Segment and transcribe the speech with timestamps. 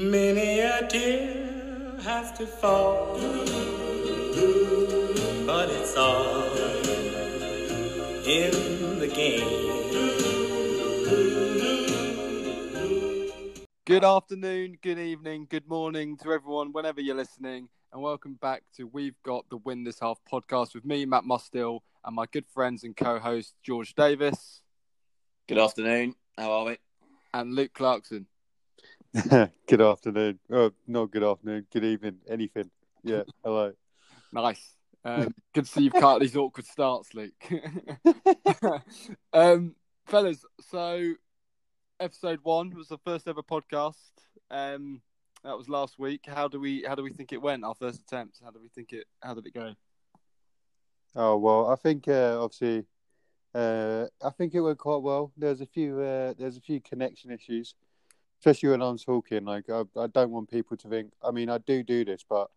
[0.00, 3.18] Many a tear has to fall,
[5.44, 6.44] but it's all
[8.24, 9.48] in the game.
[13.84, 18.84] Good afternoon, good evening, good morning to everyone, whenever you're listening, and welcome back to
[18.86, 22.84] We've Got the Win This Half podcast with me, Matt Mustill, and my good friends
[22.84, 24.62] and co host, George Davis
[25.48, 26.14] Good afternoon.
[26.36, 26.78] How are we?
[27.34, 28.26] and Luke Clarkson.
[29.66, 30.38] good afternoon.
[30.50, 31.66] Oh, not good afternoon.
[31.72, 32.18] Good evening.
[32.28, 32.70] Anything.
[33.02, 33.22] Yeah.
[33.44, 33.72] Hello.
[34.30, 34.74] Nice.
[35.06, 37.32] Um, good to see you've cut these awkward starts, Luke.
[39.32, 39.74] um,
[40.04, 41.14] fellas, so
[41.98, 43.94] episode one was the first ever podcast.
[44.50, 45.00] Um,
[45.44, 46.26] that was last week.
[46.26, 47.64] How do we how do we think it went?
[47.64, 48.40] Our first attempt.
[48.44, 49.06] How do we think it?
[49.22, 49.72] How did it go?
[51.16, 52.84] Oh well, I think uh, obviously,
[53.54, 55.32] uh, I think it went quite well.
[55.38, 57.74] There's a few uh, there's a few connection issues,
[58.38, 59.44] especially when I'm talking.
[59.44, 61.12] Like I, I don't want people to think.
[61.22, 62.48] I mean, I do do this, but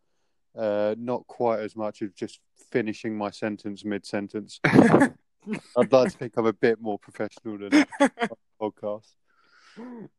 [0.58, 2.40] uh, not quite as much as just
[2.72, 4.60] finishing my sentence mid sentence.
[4.66, 7.90] I'd like to think I'm a bit more professional than that
[8.60, 9.08] on podcast.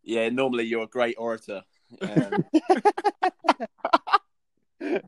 [0.03, 1.62] Yeah, normally you're a great orator.
[2.01, 2.45] Um,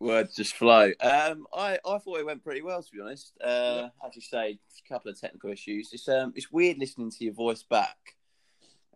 [0.00, 0.90] words just flow.
[1.00, 3.34] Um, I, I thought it went pretty well, to be honest.
[3.40, 5.90] Uh, As you say, a couple of technical issues.
[5.92, 8.16] It's um, it's weird listening to your voice back.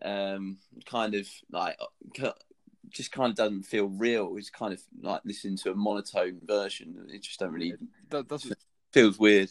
[0.02, 1.76] Um, kind of like
[2.22, 2.30] uh,
[2.90, 4.34] just kind of doesn't feel real.
[4.36, 7.06] It's kind of like listening to a monotone version.
[7.12, 7.74] It just don't really
[8.10, 8.48] That, that's
[8.92, 9.50] feels weird.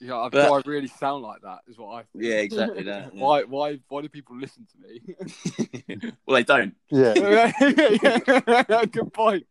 [0.00, 0.16] yeah.
[0.16, 1.60] I, But- do I really sound like that?
[1.68, 1.96] Is what I.
[1.98, 2.24] Think.
[2.24, 3.10] Yeah, exactly that.
[3.14, 3.22] yeah.
[3.22, 6.12] Why why why do people listen to me?
[6.26, 6.74] well, they don't.
[6.90, 7.14] Yeah.
[7.58, 9.46] yeah, good point.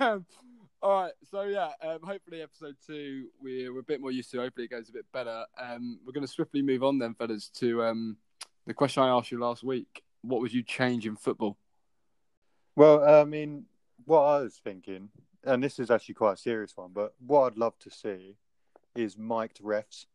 [0.00, 0.26] um,
[0.82, 4.38] all right, so yeah, um, hopefully episode two we're, we're a bit more used to.
[4.38, 5.44] Hopefully it goes a bit better.
[5.60, 8.16] Um, we're going to swiftly move on then, fellas, to um,
[8.66, 10.02] the question I asked you last week.
[10.22, 11.56] What would you change in football?
[12.74, 13.64] Well, I mean,
[14.04, 15.08] what I was thinking,
[15.44, 18.36] and this is actually quite a serious one, but what I'd love to see
[18.94, 20.06] is mic'd refs.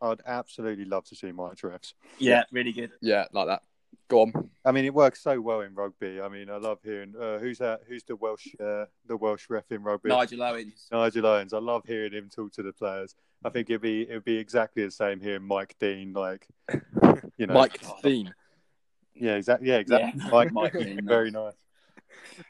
[0.00, 1.94] I'd absolutely love to see mic'd refs.
[2.18, 2.92] Yeah, really good.
[3.00, 3.62] Yeah, like that.
[4.08, 4.50] Go on.
[4.64, 6.20] I mean, it works so well in rugby.
[6.20, 7.80] I mean, I love hearing uh, who's that?
[7.88, 8.48] Who's the Welsh?
[8.60, 10.10] Uh, the Welsh ref in rugby?
[10.10, 10.86] Nigel Owens.
[10.92, 11.52] Nigel Owens.
[11.52, 13.16] I love hearing him talk to the players.
[13.44, 15.40] I think it'd be it'd be exactly the same here.
[15.40, 16.46] Mike Dean, like
[17.36, 18.32] you know, Mike Dean.
[19.14, 19.68] Yeah, exactly.
[19.68, 20.20] Yeah, exactly.
[20.20, 20.30] Yeah.
[20.30, 21.54] Mike, Mike Dean, very nice.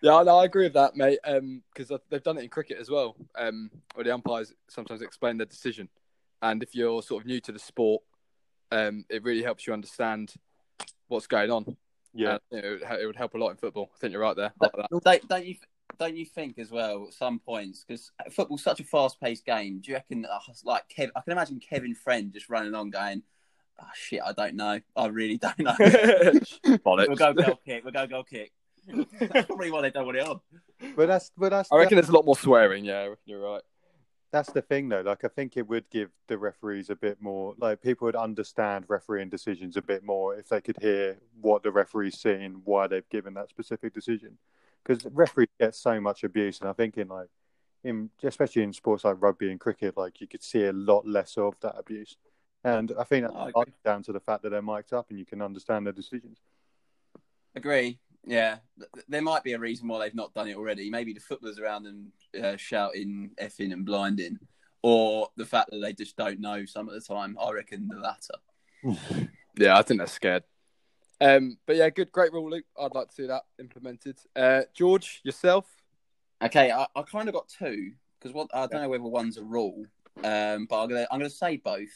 [0.03, 1.19] Yeah, no, I agree with that, mate.
[1.25, 5.37] Um, because they've done it in cricket as well, um, where the umpires sometimes explain
[5.37, 5.89] their decision,
[6.43, 8.03] and if you're sort of new to the sport,
[8.73, 10.35] um, it really helps you understand
[11.09, 11.77] what's going on.
[12.15, 13.91] Yeah, And, you know, it, it would help a lot in football.
[13.95, 14.53] I think you're right there.
[14.61, 14.69] I.
[15.05, 15.57] Don't, don't you
[15.99, 19.81] don't you think as well at some points because football's such a fast-paced game?
[19.81, 21.11] Do you reckon uh, like Kev?
[21.15, 23.23] I can imagine Kevin Friend just running on going,
[23.81, 24.81] "Oh shit, I don't know.
[24.97, 27.09] I really don't know." Bollocks.
[27.09, 27.85] we'll go goal kick.
[27.85, 28.53] We'll go goal kick.
[29.19, 30.41] That's probably why they don't want it on.
[30.95, 32.85] but that's but that's I reckon there's a lot more swearing.
[32.85, 33.63] Yeah, I reckon you're right.
[34.31, 35.01] that's the thing though.
[35.01, 37.55] Like I think it would give the referees a bit more.
[37.59, 41.73] Like people would understand refereeing decisions a bit more if they could hear what the
[41.73, 44.39] referee's seeing, why they've given that specific decision.
[44.85, 47.29] Because referees get so much abuse, and I think in like
[47.83, 51.37] in especially in sports like rugby and cricket, like you could see a lot less
[51.39, 52.17] of that abuse.
[52.67, 53.53] And I think I that's agree.
[53.53, 56.39] partly down to the fact that they're mic'd up and you can understand their decisions.
[57.55, 58.01] Agree.
[58.27, 58.57] Yeah,
[59.09, 60.91] there might be a reason why they've not done it already.
[60.91, 62.13] Maybe the footballers around them
[62.43, 64.41] uh, shouting, effing, and blinding,
[64.83, 67.39] or the fact that they just don't know some of the time.
[67.41, 69.29] I reckon the latter.
[69.59, 70.43] Yeah, I think they're scared.
[71.19, 72.67] Um, but yeah, good, great rule, Luke.
[72.79, 74.19] I'd like to see that implemented.
[74.37, 75.65] Uh, George, yourself?
[76.45, 79.43] Okay, I, I kind of got two because what I don't know whether one's a
[79.43, 79.87] rule,
[80.25, 81.91] um, but I'm gonna I'm gonna say both.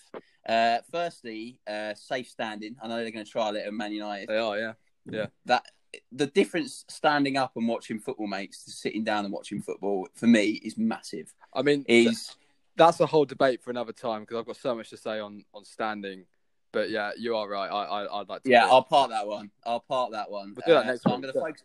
[0.48, 2.74] Uh, firstly, uh, safe standing.
[2.82, 4.28] I know they're going to trial it at Man United.
[4.28, 4.72] They are, yeah.
[5.08, 5.26] Yeah.
[5.46, 5.64] That
[6.12, 10.26] the difference standing up and watching football makes to sitting down and watching football for
[10.26, 11.32] me is massive.
[11.52, 12.36] I mean, Is
[12.76, 15.44] that's a whole debate for another time because I've got so much to say on
[15.52, 16.24] on standing.
[16.72, 17.66] But yeah, you are right.
[17.68, 18.50] I, I I'd like to.
[18.50, 18.66] yeah.
[18.66, 19.50] I'll part that one.
[19.66, 20.54] I'll part that one.
[20.56, 21.12] We'll do that Uh, next so.
[21.12, 21.62] I'm going to focus.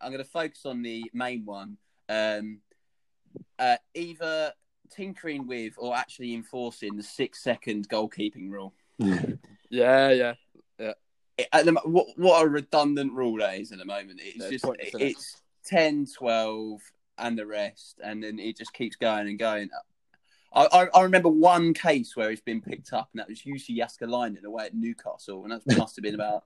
[0.00, 1.76] I'm going to focus on the main one.
[2.08, 2.60] Um,
[3.58, 4.52] uh, either
[4.90, 8.74] tinkering with or actually enforcing the six second goalkeeping rule.
[9.68, 10.34] Yeah, yeah.
[10.78, 14.20] It- at the what, what a redundant rule that is at the moment.
[14.22, 15.02] It's Yeah, it's just pointless, it?
[15.02, 16.80] it's 10, 12,
[17.18, 19.68] and the rest, and then it just keeps going and going.
[20.54, 23.76] I, I, I remember one case where it's been picked up, and that was Jussi
[23.76, 26.44] Jääskeläinen away at Newcastle, and that must have been about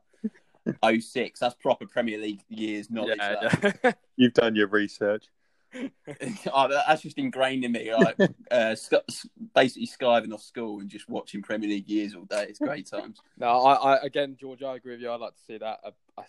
[1.01, 1.39] 06.
[1.39, 3.19] That's proper Premier League years knowledge.
[3.19, 3.61] that.
[3.63, 3.93] yeah, yeah.
[4.17, 5.27] You've done your research.
[6.53, 7.95] oh, that's just ingrained in me.
[7.95, 8.17] Like,
[8.51, 8.75] uh,
[9.55, 12.47] basically skiving off school and just watching Premier League years all day.
[12.49, 13.21] It's great times.
[13.39, 15.11] no, I, I again, George, I agree with you.
[15.11, 15.81] I'd like to see that.
[15.85, 15.89] I,
[16.19, 16.25] I,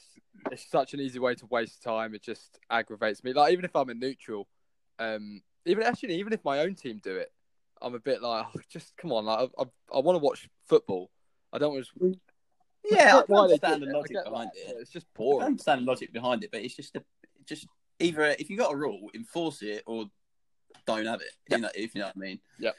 [0.51, 2.13] it's such an easy way to waste time.
[2.15, 3.33] It just aggravates me.
[3.33, 4.47] Like even if I'm a neutral,
[4.99, 7.31] um, even actually even if my own team do it,
[7.81, 10.47] I'm a bit like, oh, just come on, like I, I, I want to watch
[10.67, 11.09] football.
[11.53, 12.19] I don't want to.
[12.89, 14.77] Yeah, I can Why they understand the logic behind that, it.
[14.79, 15.43] It's just boring.
[15.43, 17.03] I understand the logic behind it, but it's just a,
[17.45, 17.67] just
[18.01, 20.05] either if you got a rule, enforce it or
[20.85, 21.31] don't have it.
[21.49, 21.57] Yeah.
[21.57, 22.39] You know, if you know what I mean.
[22.59, 22.75] Yep.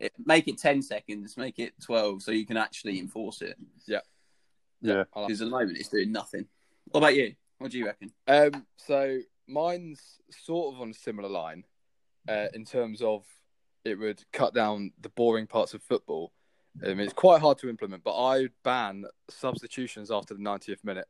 [0.00, 3.56] It, make it ten seconds, make it twelve, so you can actually enforce it.
[3.86, 5.04] Yeah.
[5.14, 6.46] I like Because at the moment it's doing nothing.
[6.90, 7.34] What about you?
[7.58, 8.12] What do you reckon?
[8.26, 9.18] Um, so
[9.48, 11.64] mine's sort of on a similar line,
[12.28, 13.24] uh, in terms of
[13.84, 16.32] it would cut down the boring parts of football.
[16.84, 21.08] Um, it's quite hard to implement, but I would ban substitutions after the 90th minute,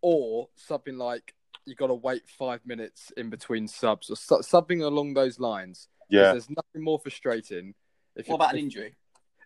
[0.00, 1.34] or something like
[1.66, 5.88] you got to wait five minutes in between subs, or so- something along those lines.
[6.08, 7.74] Yeah, there's nothing more frustrating.
[8.16, 8.96] If What you- about an injury?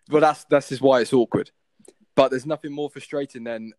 [0.09, 1.51] Well, that's that's is why it's awkward.
[2.15, 3.73] But there's nothing more frustrating than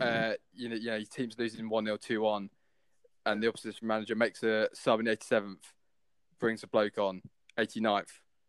[0.00, 2.50] uh, you know, you know, your team's losing one 0 two on,
[3.26, 5.58] and the opposition manager makes a sub in 87th,
[6.40, 7.22] brings a bloke on,
[7.58, 8.08] 89th,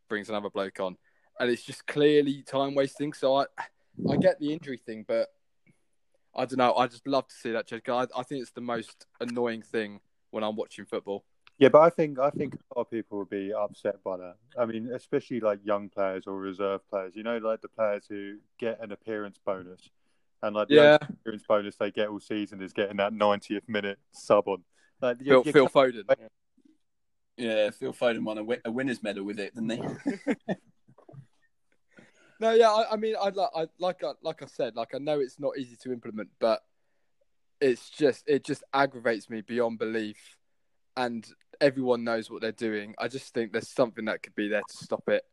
[0.09, 0.97] brings another bloke on,
[1.39, 3.13] and it's just clearly time wasting.
[3.13, 3.45] So I,
[4.09, 5.27] I get the injury thing, but
[6.37, 6.75] I don't know.
[6.75, 7.83] I just love to see that change.
[7.83, 9.99] 'cause I, I think it's the most annoying thing
[10.31, 11.23] when I'm watching football.
[11.57, 14.35] yeah, but I think I think a lot of people would be upset by that.
[14.57, 17.15] I mean, especially like young players or reserve players.
[17.15, 19.89] You know, like the players who get an appearance bonus,
[20.43, 23.97] and like the Yeah, appearance bonus they get all season is getting that 90th minute
[24.11, 24.63] sub on.
[25.01, 26.03] Like, Phil, you Phil Foden.
[27.37, 30.13] Yeah, Phil Foden won a, wi- a winner's medal with it, didn't he?
[32.39, 34.99] No, yeah, I, I mean, I like, I like, I, like I said, like I
[34.99, 36.61] know it's not easy to implement, but
[37.59, 40.37] it's just, it just aggravates me beyond belief,
[40.95, 41.27] and
[41.59, 42.93] everyone knows what they're doing.
[42.99, 45.23] I just think there's something that could be there to stop it.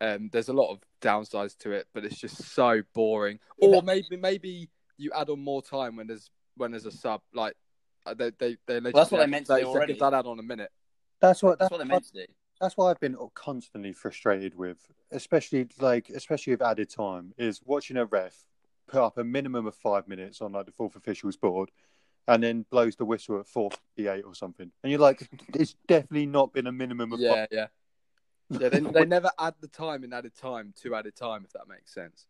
[0.00, 3.38] Um, there's a lot of downsides to it, but it's just so boring.
[3.58, 4.68] Yeah, Or but- maybe, maybe
[4.98, 7.54] you add on more time when there's when there's a sub, like
[8.06, 8.80] uh, they they they.
[8.80, 9.92] that's what they meant to do already.
[9.92, 10.70] seconds, I'd add on a minute.
[11.20, 12.32] That's what That's that's, what they're meant to do.
[12.60, 14.78] That's why I've been constantly frustrated with,
[15.10, 18.46] especially like especially with added time, is watching a ref
[18.88, 21.70] put up a minimum of five minutes on like the fourth officials board,
[22.28, 25.74] and then blows the whistle at four fifty eight or something, and you're like, it's
[25.86, 27.20] definitely not been a minimum of.
[27.20, 27.66] Yeah, yeah,
[28.50, 28.68] yeah.
[28.68, 31.92] They, they never add the time in added time to added time, if that makes
[31.92, 32.26] sense.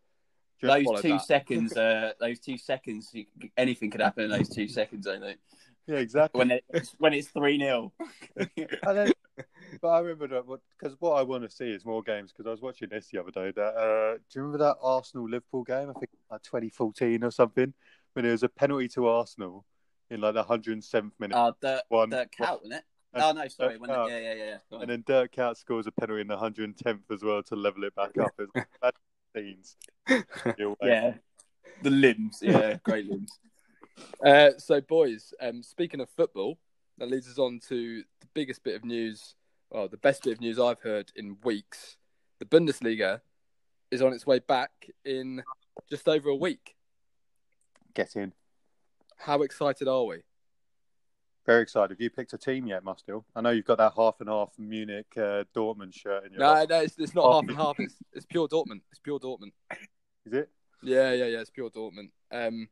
[0.61, 1.27] Just Those two that.
[1.27, 3.15] seconds, uh, those two seconds,
[3.59, 5.39] anything could happen in those two seconds, I think.
[5.87, 6.39] yeah, exactly.
[6.39, 7.93] When it's when it's three 0
[8.37, 8.49] And
[8.85, 9.13] then,
[9.81, 12.33] but I remember that because what I want to see is more games.
[12.33, 13.53] Because I was watching this the other day.
[13.55, 15.91] That uh, do you remember that Arsenal Liverpool game?
[15.91, 17.73] I think like 2014 or something,
[18.13, 19.65] when there was a penalty to Arsenal
[20.11, 21.37] in like the 107th minute.
[21.37, 22.85] Uh, the one, the cow, wasn't it?
[23.15, 23.79] Oh no, sorry.
[23.79, 24.57] Dirk When, yeah, yeah, yeah.
[24.73, 24.83] On.
[24.83, 27.95] and then Dirk Kuyt scores a penalty in the 110th as well to level it
[27.95, 28.33] back up.
[28.39, 28.53] It's
[28.83, 28.93] bad
[29.35, 29.77] scenes.
[30.83, 31.15] Yeah,
[31.83, 32.39] the limbs.
[32.43, 33.39] Yeah, great limbs.
[34.25, 36.59] Uh, so, boys, um, speaking of football,
[36.99, 39.35] that leads us on to the biggest bit of news,
[39.71, 41.97] well, the best bit of news I've heard in weeks.
[42.39, 43.21] The Bundesliga
[43.91, 44.71] is on its way back
[45.05, 45.43] in
[45.89, 46.75] just over a week.
[47.95, 48.33] Get in.
[49.19, 50.23] How excited are we?
[51.47, 51.91] Very excited.
[51.91, 53.25] Have you picked a team yet, Mustil?
[53.35, 56.41] I know you've got that half and half Munich uh, Dortmund shirt in your.
[56.41, 57.79] No, no, it's, it's not half and half.
[57.79, 58.81] It's, it's pure Dortmund.
[58.91, 59.53] It's pure Dortmund.
[60.27, 60.51] Is it?
[60.83, 61.39] Yeah, yeah, yeah.
[61.39, 62.11] It's pure Dortmund.
[62.33, 62.69] Um,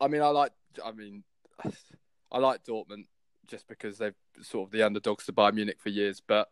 [0.00, 0.52] I mean, I like.
[0.84, 1.24] I mean,
[2.32, 3.06] I like Dortmund
[3.52, 6.22] just because they've sort of the underdogs to Bayern Munich for years.
[6.26, 6.48] But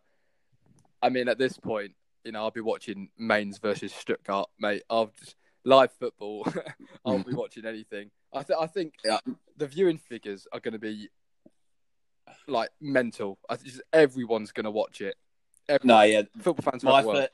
[1.02, 1.92] I mean, at this point,
[2.25, 4.83] you know, I'll be watching Mainz versus Stuttgart, mate.
[4.90, 6.47] I'll just live football.
[7.04, 7.37] I'll be mm-hmm.
[7.37, 8.11] watching anything.
[8.35, 8.61] I think.
[8.61, 9.19] I think Yeah.
[9.57, 11.09] the viewing figures are going to be
[12.47, 13.38] like mental.
[13.49, 15.16] I think just everyone's going to watch it.
[15.71, 16.23] Everyone, No, yeah.
[16.42, 17.28] football fans My fir-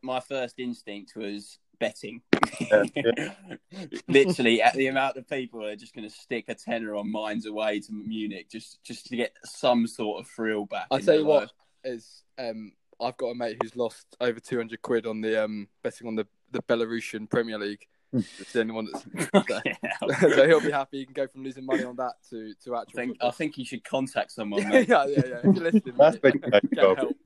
[0.00, 2.22] my first instinct was betting.
[2.60, 2.84] Yeah,
[4.08, 7.10] Literally, at the amount of people who are just going to stick a tenner on
[7.10, 10.86] Mainz away to Munich just just to get some sort of thrill back.
[10.90, 11.50] I in tell you what life.
[11.84, 15.68] is um I've got a mate who's lost over two hundred quid on the um
[15.82, 17.86] betting on the the Belarusian Premier League.
[18.38, 19.06] It's the only one that's
[19.64, 20.18] Yeah.
[20.34, 20.98] so he'll be happy.
[20.98, 23.64] He can go from losing money on that to to I think I think you
[23.64, 24.62] should contact someone.
[24.62, 24.88] yeah, Mate.
[24.88, 25.22] yeah, yeah.
[25.42, 27.16] If you're listening, That's mate, when you make get help.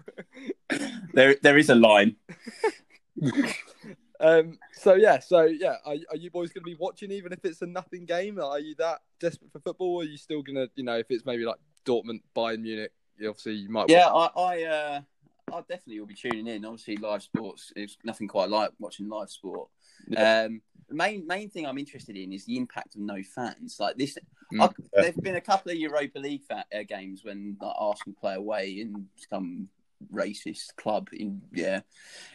[1.12, 2.14] there there is a line.
[4.20, 4.58] Um.
[4.72, 5.18] So yeah.
[5.18, 5.76] So yeah.
[5.84, 8.40] Are, are you boys going to be watching even if it's a nothing game?
[8.40, 9.96] Are you that desperate for football?
[9.96, 12.92] Or are you still going to, you know, if it's maybe like Dortmund, Bayern Munich,
[13.18, 13.88] you obviously you might.
[13.88, 15.00] Yeah, I I, uh,
[15.52, 16.64] I definitely will be tuning in.
[16.64, 19.68] Obviously, live sports is nothing quite like watching live sport.
[20.16, 23.76] Um, the main main thing I'm interested in is the impact of no fans.
[23.78, 24.18] Like this,
[24.52, 24.62] Mm.
[24.62, 28.34] I, there've been a couple of Europa League fa- uh, games when like, Arsenal play
[28.34, 29.68] away in some
[30.12, 31.80] racist club in yeah,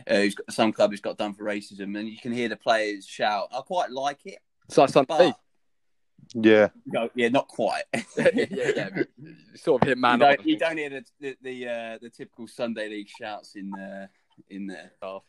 [0.07, 2.55] uh, who's got, some club who's got done for racism, and you can hear the
[2.57, 3.47] players shout.
[3.55, 4.39] I quite like it,
[4.69, 5.05] So Sunday.
[5.07, 5.35] but
[6.33, 7.83] Yeah, No, yeah, not quite.
[8.17, 9.03] yeah, yeah, yeah.
[9.55, 12.47] Sort of hit you, man don't, you don't hear the the the, uh, the typical
[12.47, 14.07] Sunday league shouts in uh,
[14.49, 14.91] in there.
[15.01, 15.23] Half,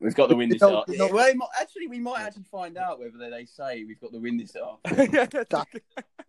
[0.00, 1.12] We've got the win this You know- half.
[1.12, 4.18] well, might- actually, we might actually find out whether they, they say we've got the
[4.18, 4.78] win this half.
[4.98, 5.06] yeah.
[5.12, 5.82] yeah, that's, a good,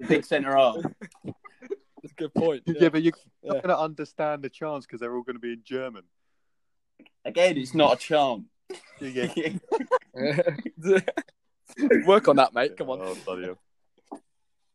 [0.08, 0.78] Big centre half.
[2.18, 2.64] that's a good point.
[2.68, 2.90] yeah, Yeah.
[2.90, 3.54] but you're Yeah.
[3.54, 6.04] not going to understand the chance because they're all going to be in German.
[7.24, 8.46] Again, it's not a chant.
[9.02, 9.28] Yeah.
[12.06, 12.78] Work on that, mate.
[12.78, 13.00] Come on.
[13.02, 13.60] Oh, bloody hell.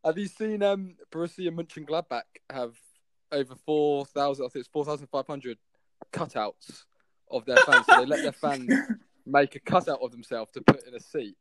[0.03, 2.73] Have you seen um, Borussia Mönchengladbach have
[3.31, 4.45] over four thousand?
[4.45, 5.57] I think it's four thousand five hundred
[6.11, 6.83] cutouts
[7.29, 7.85] of their fans.
[7.87, 8.69] so they let their fans
[9.25, 11.37] make a cutout of themselves to put in a seat.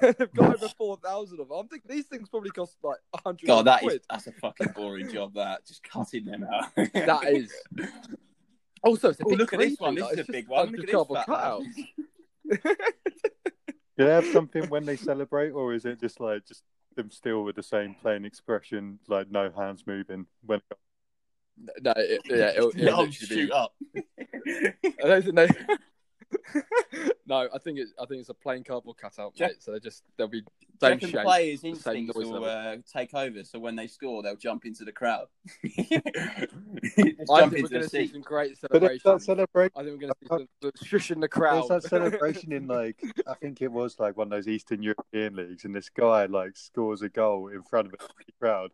[0.00, 1.58] They've got over four thousand of them.
[1.58, 3.96] I think these things probably cost like a hundred God, that quid.
[3.96, 5.34] is that's a fucking boring job.
[5.34, 6.74] That just cutting them out.
[6.94, 7.52] That is.
[8.82, 9.94] Also, it's a Oh, bit look at this one.
[9.94, 10.70] This is it's a big one.
[10.70, 11.64] Look at this cardboard fat cutouts.
[13.98, 16.62] Do they have something when they celebrate, or is it just like just
[16.94, 20.26] them still with the same plain expression, like no hands moving?
[20.46, 20.60] When
[21.80, 23.52] No, it, yeah, it'll, it'll I'll shoot be.
[23.52, 23.74] up.
[23.96, 25.48] I don't think they.
[27.26, 27.88] no, I think it.
[28.00, 29.62] I think it's a plain cardboard cutout, Jack- mate.
[29.62, 30.46] So they just they'll be Do
[30.88, 31.22] you same shape.
[31.22, 34.92] players' same instincts will uh, take over, so when they score, they'll jump into the
[34.92, 35.26] crowd.
[35.64, 36.48] I jump
[37.18, 38.12] think we're into going the to see seat.
[38.12, 39.24] some great but there's that celebrations.
[39.24, 39.72] celebration.
[39.76, 41.68] I think we're going to see some, some shush in the crowd.
[41.68, 45.36] There's that celebration in like I think it was like one of those Eastern European
[45.36, 48.70] leagues, and this guy like scores a goal in front of a crowd,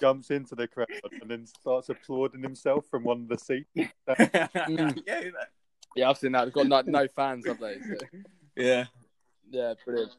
[0.00, 0.86] jumps into the crowd,
[1.20, 3.68] and then starts applauding himself from one of the seats.
[3.76, 5.48] Yeah, that-
[5.96, 6.44] yeah, I've seen that.
[6.44, 7.78] They've got no, no fans, have they?
[7.80, 7.96] So,
[8.56, 8.84] yeah.
[9.50, 10.12] yeah, brilliant.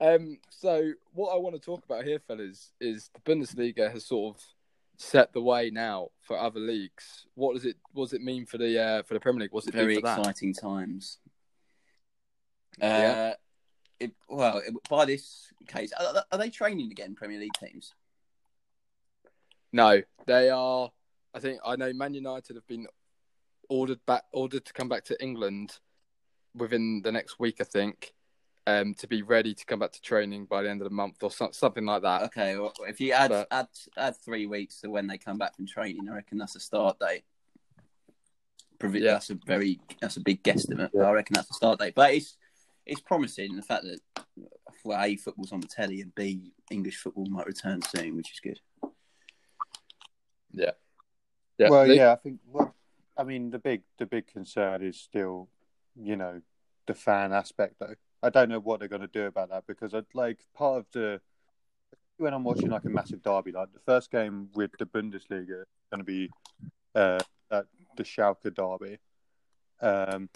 [0.00, 4.36] Um, so what I want to talk about here, fellas, is the Bundesliga has sort
[4.36, 4.42] of
[4.96, 7.26] set the way now for other leagues.
[7.34, 7.76] What does it?
[7.92, 9.52] What does it mean for the uh, for the Premier League?
[9.52, 10.18] What's it Very for that?
[10.18, 11.18] exciting times.
[12.82, 13.34] Uh, Yeah.
[14.00, 17.94] it, well, it- by this case, are, are they training again, Premier League teams?
[19.72, 20.90] No, they are.
[21.34, 22.86] I think I know Man United have been
[23.74, 25.78] ordered back, ordered to come back to England
[26.54, 27.56] within the next week.
[27.60, 28.14] I think
[28.66, 31.22] um, to be ready to come back to training by the end of the month
[31.22, 32.22] or so, something like that.
[32.22, 35.56] Okay, well, if you add But- add add three weeks to when they come back
[35.56, 37.24] from training, I reckon that's a start date.
[38.78, 39.12] Provi- Yeah.
[39.14, 40.90] That's a very that's a big guesstimate.
[40.92, 41.08] but Yeah.
[41.08, 42.36] I reckon that's a start date, but it's
[42.86, 44.00] it's promising the fact that
[44.84, 48.40] well, a football's on the telly and b English football might return soon, which is
[48.40, 48.60] good.
[51.56, 51.96] Yeah, well, Luke?
[51.96, 52.40] yeah, I think.
[52.46, 52.73] Well,
[53.16, 55.48] I mean, the big the big concern is still,
[55.94, 56.40] you know,
[56.86, 57.76] the fan aspect.
[57.78, 60.78] Though I don't know what they're going to do about that because I'd like part
[60.78, 61.20] of the
[62.16, 65.66] when I'm watching like a massive derby, like the first game with the Bundesliga is
[65.90, 66.30] going to be
[66.94, 67.18] uh,
[67.50, 67.66] at
[67.96, 68.98] the Schalke derby.
[69.80, 70.28] Um,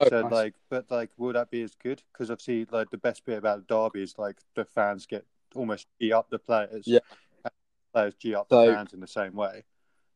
[0.00, 0.32] Oh, so nice.
[0.32, 2.02] like, but like, will that be as good?
[2.12, 5.86] Because obviously, like the best bit about the derby is like the fans get almost
[6.00, 6.82] g up the players.
[6.88, 6.98] Yeah.
[7.94, 9.62] Players g up So- the fans in the same way.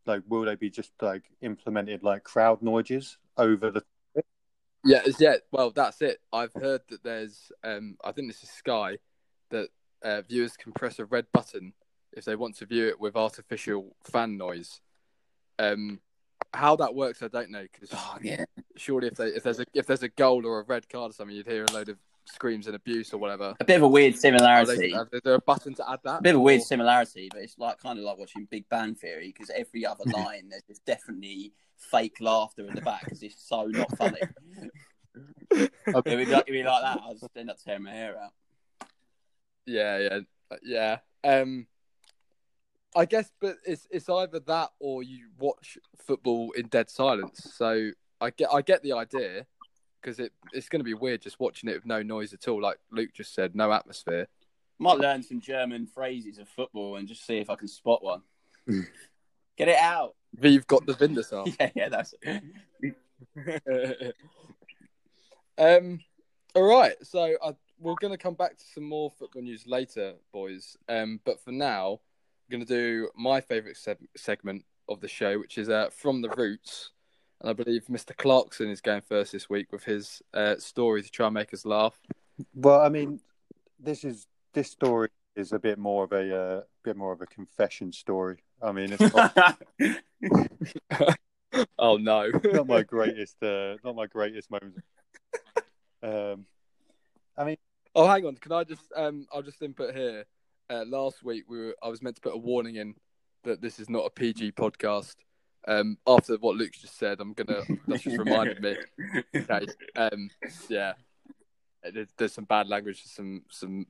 [0.06, 3.82] Like, will they be just like implemented like crowd noises over the?
[4.84, 5.36] Yeah, it's- yeah.
[5.52, 6.20] Well, that's it.
[6.32, 8.98] I've heard that there's, um, I think this is Sky,
[9.50, 9.68] that
[10.02, 11.74] uh, viewers can press a red button
[12.12, 14.80] if they want to view it with artificial fan noise.
[15.58, 16.00] Um,
[16.54, 17.66] how that works, I don't know.
[17.70, 18.44] Because Oh yeah,
[18.76, 21.14] surely, if they, if there's a if there's a goal or a red card or
[21.14, 23.54] something, you'd hear a load of screams and abuse or whatever.
[23.60, 24.90] a bit of a weird Are similarity.
[24.90, 26.20] they, are there a button to add that?
[26.20, 28.94] A bit of a weird similarity, but it's like kind of like watching Big Bang
[28.94, 33.42] Theory because every other line there's, there's definitely fake laughter in the back because it's
[33.42, 34.20] so not funny.
[35.50, 37.00] it would be like, it'd be like that.
[37.04, 38.30] I'd just end up tearing my hair out.
[39.66, 40.18] Yeah, yeah,
[40.62, 40.98] yeah.
[41.24, 41.66] Um,
[42.94, 47.52] I guess, but it's it's either that or you watch football in dead silence.
[47.54, 49.46] So I get I get the idea
[50.00, 52.60] because it it's going to be weird just watching it with no noise at all.
[52.60, 54.28] Like Luke just said, no atmosphere.
[54.78, 58.22] Might learn some German phrases of football and just see if I can spot one.
[58.66, 60.14] Get it out.
[60.40, 61.46] We've got the Vindasar.
[61.60, 62.14] Yeah, yeah, that's
[65.58, 66.00] um,
[66.54, 66.94] all right.
[67.02, 70.76] So I, we're going to come back to some more football news later, boys.
[70.88, 75.38] Um, but for now, I'm going to do my favourite se- segment of the show,
[75.38, 76.90] which is uh, from the roots.
[77.40, 78.16] And I believe Mr.
[78.16, 81.64] Clarkson is going first this week with his uh, story to try and make us
[81.64, 81.98] laugh.
[82.54, 83.20] Well, I mean,
[83.78, 87.26] this is this story is a bit more of a uh, bit more of a
[87.26, 88.42] confession story.
[88.62, 89.58] I mean, it's not,
[91.78, 92.30] oh no!
[92.44, 94.84] not my greatest, uh, not my greatest moment.
[96.02, 96.46] Um,
[97.36, 97.56] I mean,
[97.94, 98.36] Oh, hang on.
[98.36, 100.24] Can I just um I'll just input here.
[100.68, 102.94] Uh, last week we were I was meant to put a warning in
[103.42, 105.16] that this is not a PG podcast.
[105.68, 108.76] Um after what Luke just said, I'm gonna that's just reminded me.
[109.36, 109.66] Okay.
[109.96, 110.30] Um
[110.68, 110.94] yeah.
[111.82, 113.86] There's, there's some bad language, some some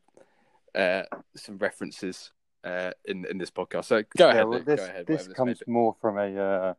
[0.74, 1.02] uh,
[1.36, 2.30] some references
[2.62, 3.86] uh, in in this podcast.
[3.86, 5.06] So go Yeah, ahead, well, this go ahead.
[5.08, 5.72] this comes be.
[5.72, 6.74] more from a uh,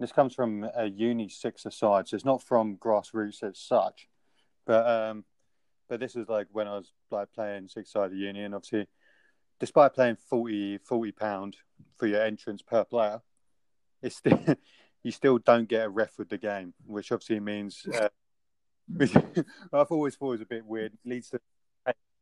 [0.00, 4.08] this comes from a uni six aside, so it's not from grassroots as such.
[4.66, 5.24] But um,
[5.90, 8.86] but this is like when I was like playing six sided uni, and obviously,
[9.60, 10.78] despite playing 40
[11.12, 11.58] pound
[11.98, 13.20] for your entrance per player,
[14.04, 14.38] it's still
[15.02, 17.84] you still don't get a ref with the game, which obviously means.
[17.92, 18.08] Uh,
[18.86, 19.16] which
[19.72, 20.92] I've always thought was a bit weird.
[21.04, 21.40] Leads to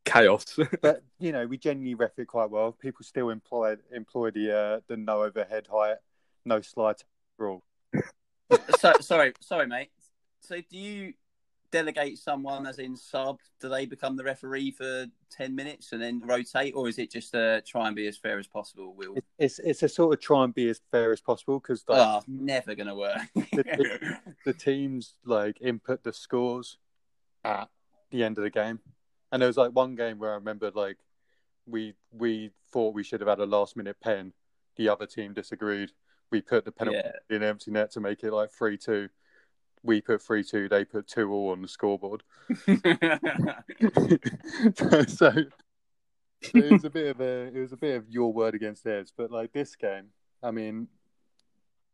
[0.05, 0.59] chaos.
[0.81, 2.73] but you know, we genuinely ref it quite well.
[2.73, 5.97] People still employ employ the uh, the no overhead height,
[6.45, 6.97] no slide
[7.39, 7.63] rule.
[8.79, 9.91] so, sorry, sorry, mate.
[10.41, 11.15] So, do you
[11.73, 13.41] delegate someone as in sub?
[13.61, 17.35] Do they become the referee for ten minutes and then rotate, or is it just
[17.35, 18.95] uh, try and be as fair as possible?
[18.95, 21.99] Will it's it's a sort of try and be as fair as possible because like,
[21.99, 23.19] oh, never gonna work.
[23.35, 26.79] the teams like input the scores
[27.43, 27.69] at
[28.11, 28.79] the end of the game,
[29.33, 30.99] and there was like one game where I remember like
[31.67, 34.33] we we thought we should have had a last minute pen.
[34.77, 35.91] The other team disagreed.
[36.31, 37.37] We put the penalty yeah.
[37.37, 39.09] in empty net to make it like three two.
[39.83, 40.69] We put three two.
[40.69, 42.23] They put two all on the scoreboard.
[45.09, 45.33] so
[46.55, 49.13] it was a bit of a it was a bit of your word against theirs.
[49.17, 50.07] But like this game,
[50.43, 50.89] I mean,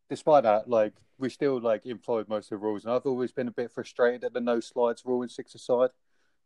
[0.09, 3.49] despite that, like we still like employed most of the rules, and I've always been
[3.49, 5.90] a bit frustrated at the no slides rule in six aside.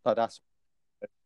[0.04, 0.40] Like that's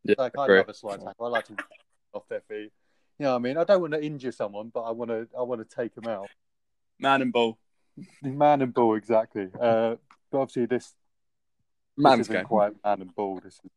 [0.03, 1.25] Yeah, like I love a slide tackle.
[1.25, 1.57] I like to
[2.13, 2.71] off their feet.
[3.19, 3.57] You know what I mean?
[3.57, 6.07] I don't want to injure someone, but I want to I want to take them
[6.07, 6.29] out.
[6.99, 7.57] Man and ball.
[8.21, 9.49] Man and ball, exactly.
[9.59, 9.95] Uh,
[10.31, 10.93] but obviously this
[11.97, 13.39] Man's this isn't quite man and ball.
[13.43, 13.71] This is,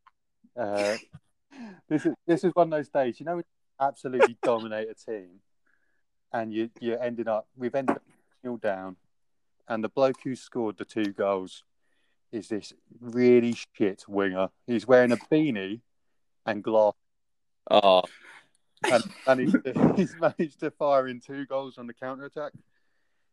[0.57, 0.97] uh,
[1.89, 3.19] this is this is one of those days.
[3.19, 5.41] You know, when you absolutely dominate a team,
[6.33, 7.47] and you you're ending up.
[7.57, 8.03] We've ended up
[8.45, 8.97] nil down,
[9.69, 11.65] and the bloke who scored the two goals
[12.31, 14.49] is this really shit winger.
[14.67, 15.81] He's wearing a beanie
[16.47, 16.95] and glass,
[17.71, 18.03] Oh,
[18.91, 22.53] and managed to, he's managed to fire in two goals on the counter attack.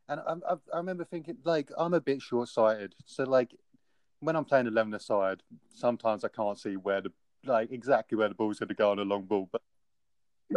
[0.10, 2.96] And I, I, I remember thinking, like, I'm a bit short sighted.
[3.06, 3.54] So, like,
[4.20, 5.44] when I'm playing 11 aside,
[5.74, 7.12] sometimes I can't see where the,
[7.46, 9.50] like, exactly where the ball's going to go on a long ball.
[9.52, 9.62] But,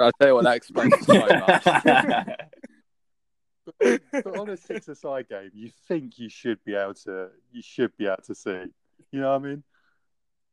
[0.00, 1.64] I'll tell you what, that explains so much.
[4.12, 7.96] but on a six aside game, you think you should be able to, you should
[7.96, 8.66] be able to see.
[9.10, 9.64] You know what I mean?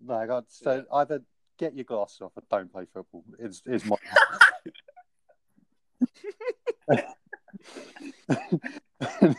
[0.04, 1.22] Like, I'd say either
[1.60, 3.24] get your glasses off or don't play football.
[3.38, 3.98] Is, is my.
[9.22, 9.36] and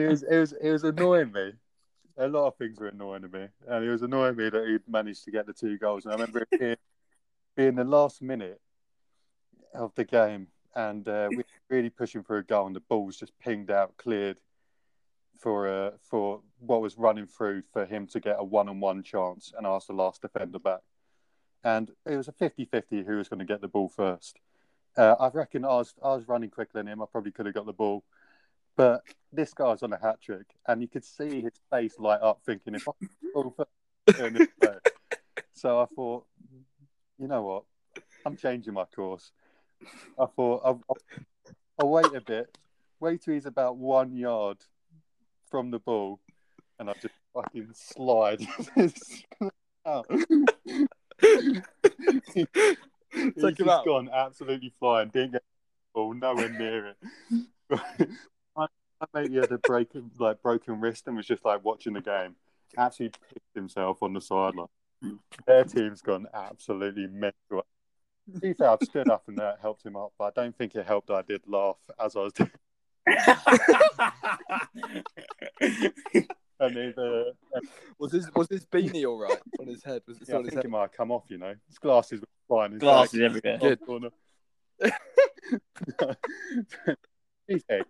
[0.00, 1.52] it was it was it was annoying me.
[2.18, 5.24] A lot of things were annoying me, and it was annoying me that he'd managed
[5.24, 6.04] to get the two goals.
[6.04, 6.76] And I remember it being,
[7.56, 8.60] being the last minute
[9.74, 13.16] of the game, and uh, we were really pushing for a goal, and the ball's
[13.16, 14.38] just pinged out, cleared
[15.38, 19.66] for uh, for what was running through for him to get a one-on-one chance, and
[19.66, 20.80] ask the last defender back.
[21.64, 24.38] And it was a 50-50 who was going to get the ball first.
[24.96, 27.02] Uh, I reckon I was I was running quicker than him.
[27.02, 28.04] I probably could have got the ball,
[28.76, 32.40] but this guy's on a hat trick, and you could see his face light up,
[32.44, 34.76] thinking if I get the ball first, turn this way.
[35.54, 36.24] so I thought,
[37.18, 37.64] you know what,
[38.26, 39.32] I'm changing my course.
[40.18, 40.82] I thought I'll,
[41.78, 42.56] I'll, wait a bit,
[43.00, 44.58] wait till he's about one yard
[45.50, 46.20] from the ball,
[46.78, 48.46] and I just fucking slide.
[49.86, 50.06] out.
[53.12, 55.08] He's just gone absolutely flying.
[55.10, 56.96] Didn't get the ball, nowhere near it.
[59.02, 59.88] my, my mate he had a break,
[60.18, 62.36] like broken wrist, and was just like watching the game.
[62.78, 64.66] Absolutely pissed himself on the sideline.
[65.46, 67.64] Their team's gone absolutely mental.
[68.32, 70.86] To be I've stood up and that helped him up, but I don't think it
[70.86, 71.10] helped.
[71.10, 72.50] I did laugh as I was doing.
[76.60, 77.24] And then, uh,
[77.98, 80.02] was his was his beanie all right on his head?
[80.06, 80.64] Was it yeah, still I his think head?
[80.66, 81.24] it might have come off.
[81.28, 82.70] You know, his glasses were fine.
[82.70, 83.58] His Glasses back- everywhere.
[83.58, 83.80] Good.
[83.84, 84.10] corner.
[87.48, 87.82] He's dead.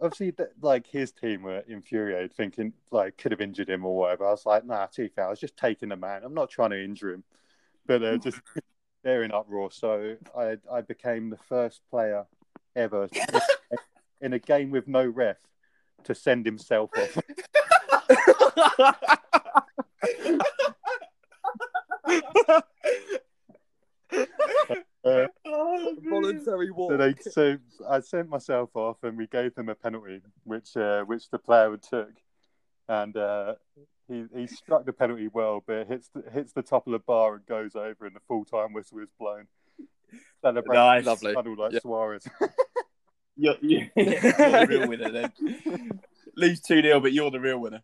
[0.00, 4.26] Obviously, th- like his team were infuriated, thinking like could have injured him or whatever.
[4.26, 5.26] I was like, nah, too fair.
[5.26, 6.22] I was just taking the man.
[6.24, 7.24] I'm not trying to injure him,
[7.86, 8.40] but they're just
[9.02, 9.70] they're in uproar.
[9.72, 12.26] So I I became the first player
[12.76, 13.08] ever
[14.20, 15.36] in a game with no ref
[16.04, 17.18] to send himself off.
[25.04, 25.26] Uh,
[26.08, 26.92] Voluntary walk.
[26.92, 27.56] So, they, so
[27.88, 31.76] I sent myself off, and we gave them a penalty, which uh, which the player
[31.76, 32.10] took,
[32.88, 33.54] and uh,
[34.08, 36.98] he he struck the penalty well, but it hits the, hits the top of the
[36.98, 39.46] bar and goes over, and the full time whistle is blown.
[40.42, 41.04] Celebrate Nice.
[41.06, 41.34] Lovely.
[41.34, 41.80] funnel like Yeah.
[41.80, 42.26] Suarez.
[43.40, 46.00] You're, you're, you're the real winner then.
[46.36, 47.82] Lose 2 0, but you're the real winner.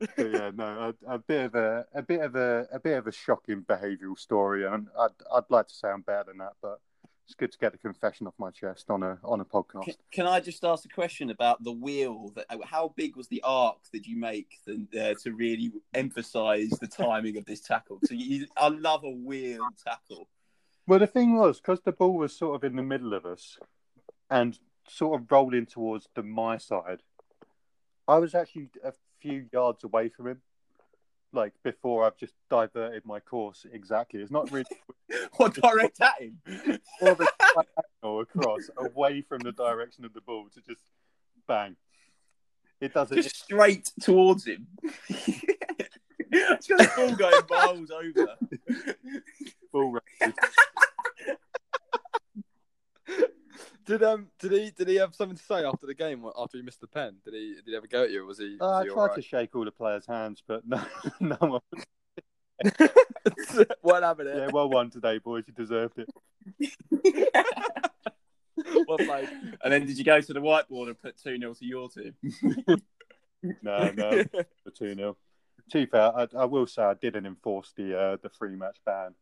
[0.00, 3.06] But yeah, no, a, a bit of a, a bit of a, a bit of
[3.06, 6.80] a shocking behavioural story, and I'd, I'd like to sound better than that, but
[7.26, 9.84] it's good to get the confession off my chest on a, on a podcast.
[9.84, 12.32] Can, can I just ask a question about the wheel?
[12.34, 16.88] That how big was the arc that you make the, uh, to really emphasise the
[16.88, 18.00] timing of this tackle?
[18.04, 20.26] So you, I love a wheel tackle.
[20.88, 23.58] Well, the thing was, because the ball was sort of in the middle of us,
[24.28, 24.58] and
[24.88, 27.02] sort of rolling towards the my side,
[28.08, 30.40] I was actually a few yards away from him.
[31.32, 34.20] Like before, I've just diverted my course exactly.
[34.20, 34.64] It's not really
[35.36, 36.40] What direct at him?
[37.00, 37.16] a
[37.54, 40.82] diagonal across away from the direction of the ball to just
[41.46, 41.76] bang.
[42.80, 43.16] It doesn't.
[43.22, 44.66] Just straight towards him.
[45.08, 48.36] it's got the ball going miles over.
[49.72, 49.98] ball
[53.90, 56.62] Did um did he did he have something to say after the game after he
[56.62, 57.16] missed the pen?
[57.24, 58.22] Did he did he ever go at you?
[58.22, 58.56] Or was he?
[58.60, 60.80] Uh, Was I tried all to shake all the players' hands, but no,
[61.20, 61.60] no one.
[63.80, 65.42] what happened Yeah, well won today, boys.
[65.48, 66.08] You deserved it.
[68.86, 69.28] Well played.
[69.64, 72.14] And then did you go to the whiteboard and put 2 0 to your team?
[73.62, 74.22] No, no,
[74.62, 75.16] for two 0
[75.70, 78.76] To be fair, I, I will say I didn't enforce the uh, the three match
[78.84, 79.14] ban.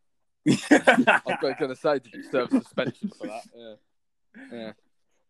[0.46, 3.42] I was going to say, did you serve suspension for that?
[3.56, 3.74] Yeah.
[4.52, 4.72] Yeah.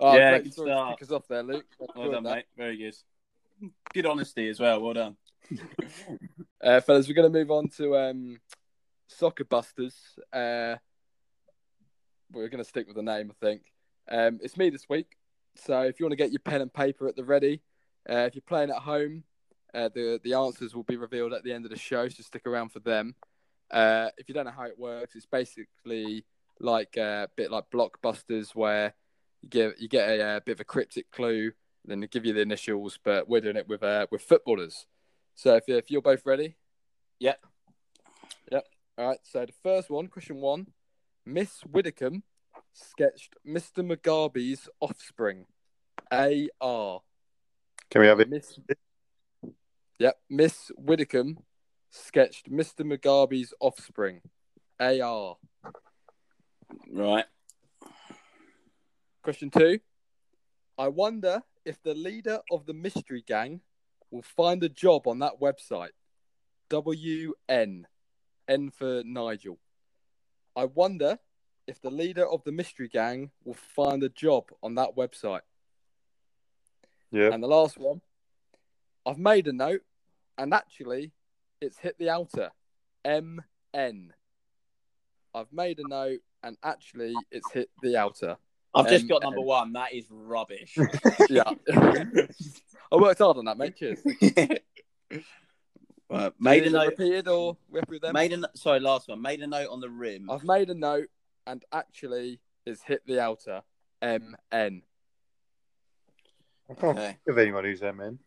[0.01, 0.99] Oh, Yeah, great to start.
[0.99, 1.67] kick us off there, Luke.
[1.95, 2.35] well done, that.
[2.37, 2.45] mate.
[2.57, 2.95] Very good.
[3.93, 4.81] Good honesty as well.
[4.81, 5.17] Well done.
[6.61, 8.41] Uh, fellas, we're going to move on to um,
[9.07, 9.95] Soccer Busters.
[10.33, 10.75] Uh,
[12.33, 13.63] we're going to stick with the name, I think.
[14.11, 15.17] Um, it's me this week.
[15.55, 17.63] So if you want to get your pen and paper at the ready,
[18.11, 19.23] uh, if you're playing at home,
[19.73, 22.45] uh, the, the answers will be revealed at the end of the show, so stick
[22.45, 23.15] around for them.
[23.71, 26.25] Uh, if you don't know how it works, it's basically
[26.61, 28.95] like uh, a bit like Blockbusters, where
[29.43, 31.53] you get you get a, uh bit of a cryptic clue,
[31.85, 34.87] then they give you the initials, but we're doing it with uh, with footballers.
[35.35, 36.57] So if, if you're both ready,
[37.21, 37.45] Yep.
[38.53, 38.65] Yep.
[38.97, 39.19] All right.
[39.25, 40.69] So the first one, question one,
[41.27, 42.23] Miss Widdecombe
[42.73, 43.85] sketched Mr.
[43.85, 45.47] Mugabe's offspring.
[46.13, 47.01] A R.
[47.91, 48.31] Can we have it?
[48.31, 48.59] Miss.
[49.99, 50.19] Yep.
[50.31, 51.39] Miss Widdecombe
[51.91, 52.81] sketched Mr.
[52.81, 54.21] Mugabe's offspring.
[54.81, 55.37] A R.
[56.91, 57.25] Right.
[59.23, 59.81] Question two.
[60.77, 63.61] I wonder if the leader of the mystery gang
[64.11, 65.91] will find a job on that website.
[66.71, 67.87] W N.
[68.49, 69.59] N for Nigel.
[70.57, 71.19] I wonder
[71.67, 75.43] if the leader of the mystery gang will find a job on that website.
[77.11, 77.31] Yeah.
[77.33, 78.01] And the last one.
[79.07, 79.83] I've made a note,
[80.37, 81.13] and actually,
[81.61, 82.51] it's hit the outer.
[83.05, 84.13] M N.
[85.35, 88.37] I've made a note, and actually, it's hit the outer.
[88.75, 89.73] I've just Um, got number one.
[89.73, 90.77] That is rubbish.
[91.31, 91.43] Yeah.
[92.91, 93.77] I worked hard on that, mate.
[93.77, 93.99] Cheers.
[96.11, 96.33] right.
[96.41, 96.89] Made a note.
[96.99, 98.13] Repeated or we with them?
[98.15, 98.81] Made a no- sorry.
[98.81, 99.21] Last one.
[99.21, 100.31] Made a note on the rim.
[100.31, 101.09] I've made a note,
[101.47, 103.63] and actually, it's hit the outer.
[104.01, 104.83] M N.
[106.71, 107.07] I can't Okay.
[107.09, 108.19] think of anyone who's M N.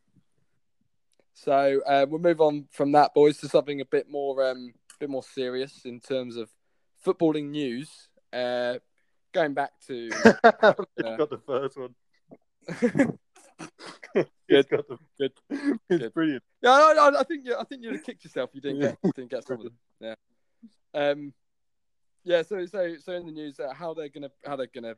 [1.33, 4.99] So uh, we'll move on from that, boys, to something a bit more, um, a
[4.99, 6.49] bit more serious in terms of
[7.05, 7.89] footballing news.
[8.33, 8.75] Uh,
[9.33, 10.09] going back to
[11.03, 11.17] Yeah.
[11.17, 11.95] got the first one.
[14.49, 14.69] Good.
[14.69, 15.31] Got the- Good.
[15.49, 16.13] It's Good.
[16.13, 16.43] brilliant.
[16.61, 18.49] yeah, I, I, think you, I think you'd have kicked yourself.
[18.53, 19.73] You didn't get didn't get some of them.
[19.99, 20.13] Yeah.
[20.93, 21.33] Um.
[22.23, 22.41] Yeah.
[22.43, 24.95] So so so in the news, uh, how they're gonna how they're gonna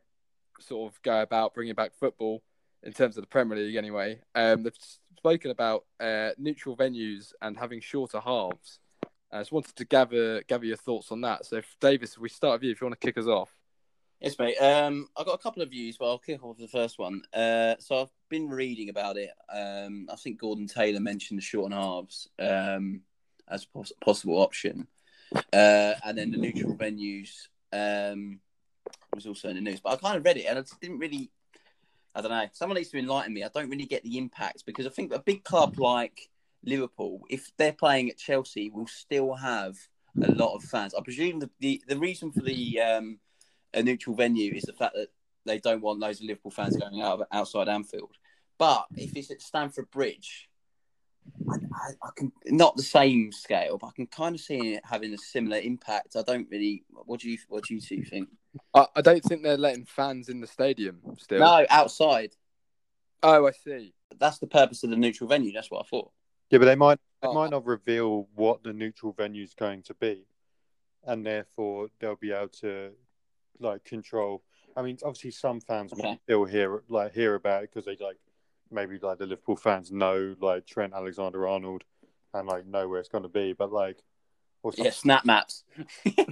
[0.60, 2.42] sort of go about bringing back football
[2.84, 4.20] in terms of the Premier League anyway.
[4.36, 4.74] Um, they've
[5.18, 8.80] spoken about uh, neutral venues and having shorter halves.
[9.34, 11.46] I just wanted to gather gather your thoughts on that.
[11.46, 13.50] So, if, Davis, if we start with you, if you want to kick us off.
[14.22, 14.56] Yes, mate.
[14.58, 17.24] Um, I've got a couple of views, but I'll kick off the first one.
[17.34, 19.32] Uh, so I've been reading about it.
[19.54, 23.02] Um, I think Gordon Taylor mentioned the short and halves um,
[23.50, 24.88] as a poss- possible option,
[25.34, 28.40] uh, and then the neutral venues um,
[29.14, 29.82] was also in the news.
[29.82, 31.32] But I kind of read it and I didn't really.
[32.16, 32.46] I don't know.
[32.54, 33.44] Someone needs to enlighten me.
[33.44, 36.30] I don't really get the impact because I think a big club like
[36.64, 39.76] Liverpool, if they're playing at Chelsea, will still have
[40.22, 40.94] a lot of fans.
[40.94, 43.20] I presume the the, the reason for the um,
[43.74, 45.10] a neutral venue is the fact that
[45.46, 48.16] they don't want loads of Liverpool fans going out of, outside Anfield.
[48.58, 50.50] But if it's at Stamford Bridge,
[51.50, 54.84] I, I, I can not the same scale, but I can kind of see it
[54.86, 56.16] having a similar impact.
[56.16, 56.84] I don't really.
[56.90, 58.30] What do you What do you two think?
[58.74, 61.40] I, I don't think they're letting fans in the stadium still.
[61.40, 62.32] No, outside.
[63.22, 63.94] Oh, I see.
[64.20, 65.54] That's the purpose of the neutral venue.
[65.54, 66.12] That's what I thought.
[66.54, 67.34] Yeah, but they might they Oh.
[67.34, 70.28] might not reveal what the neutral venue is going to be,
[71.04, 72.92] and therefore they'll be able to
[73.60, 74.44] like control.
[74.78, 76.04] I mean, obviously, some fans Okay.
[76.04, 78.18] might still hear like hear about it because they like
[78.70, 81.86] maybe like the Liverpool fans know like Trent Alexander Arnold
[82.36, 83.54] and like know where it's going to be.
[83.54, 84.04] But like,
[84.62, 85.64] also, Yeah, snap maps.
[86.06, 86.28] but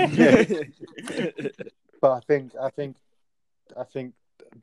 [2.11, 2.95] I think I think
[3.75, 4.13] I think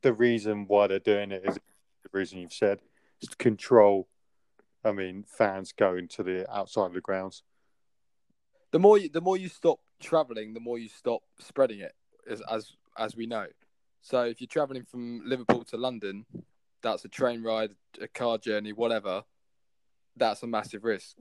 [0.03, 2.79] the reason why they're doing it is the reason you've said
[3.21, 4.07] is to control.
[4.89, 7.43] I mean, fans going to the outside of the grounds.
[8.71, 11.95] the more you, the more you stop traveling, the more you stop spreading it,
[12.29, 13.47] as as as we know.
[14.03, 16.27] So if you're traveling from Liverpool to London,
[16.83, 17.71] that's a train ride,
[18.01, 19.25] a car journey, whatever.
[20.17, 21.17] That's a massive risk.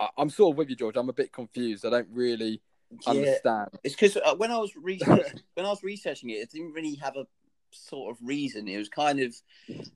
[0.00, 0.96] I, I'm sort of with you, George.
[0.96, 1.84] I'm a bit confused.
[1.84, 2.60] I don't really
[3.06, 3.70] Yeah, understand.
[3.84, 6.96] it's because uh, when I was researching, when I was researching it, it didn't really
[6.96, 7.26] have a
[7.74, 8.68] sort of reason.
[8.68, 9.34] It was kind of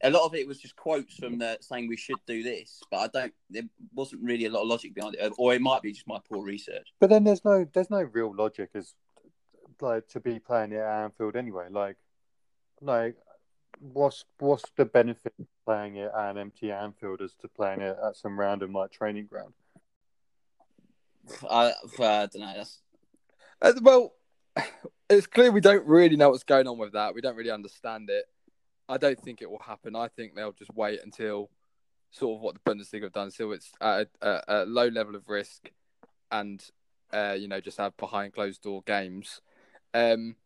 [0.02, 2.98] a lot of it was just quotes from the saying we should do this, but
[2.98, 3.34] I don't.
[3.50, 3.62] There
[3.94, 6.44] wasn't really a lot of logic behind it, or it might be just my poor
[6.44, 6.92] research.
[7.00, 8.94] But then there's no there's no real logic as
[9.80, 11.66] like to be playing it at Anfield anyway.
[11.70, 11.96] Like
[12.80, 13.16] like
[13.78, 17.96] what's what's the benefit of playing it at an empty Anfield as to playing it
[18.04, 19.54] at some random like training ground?
[21.48, 22.52] I, I don't know.
[22.56, 22.80] That's
[23.60, 24.14] Uh, well,
[25.08, 27.14] it's clear we don't really know what's going on with that.
[27.14, 28.24] We don't really understand it.
[28.88, 29.96] I don't think it will happen.
[29.96, 31.50] I think they'll just wait until
[32.10, 35.28] sort of what the Bundesliga have done, so it's at a, a, low level of
[35.28, 35.70] risk,
[36.30, 36.64] and
[37.12, 39.40] uh, you know just have behind closed door games.
[39.92, 40.36] Um,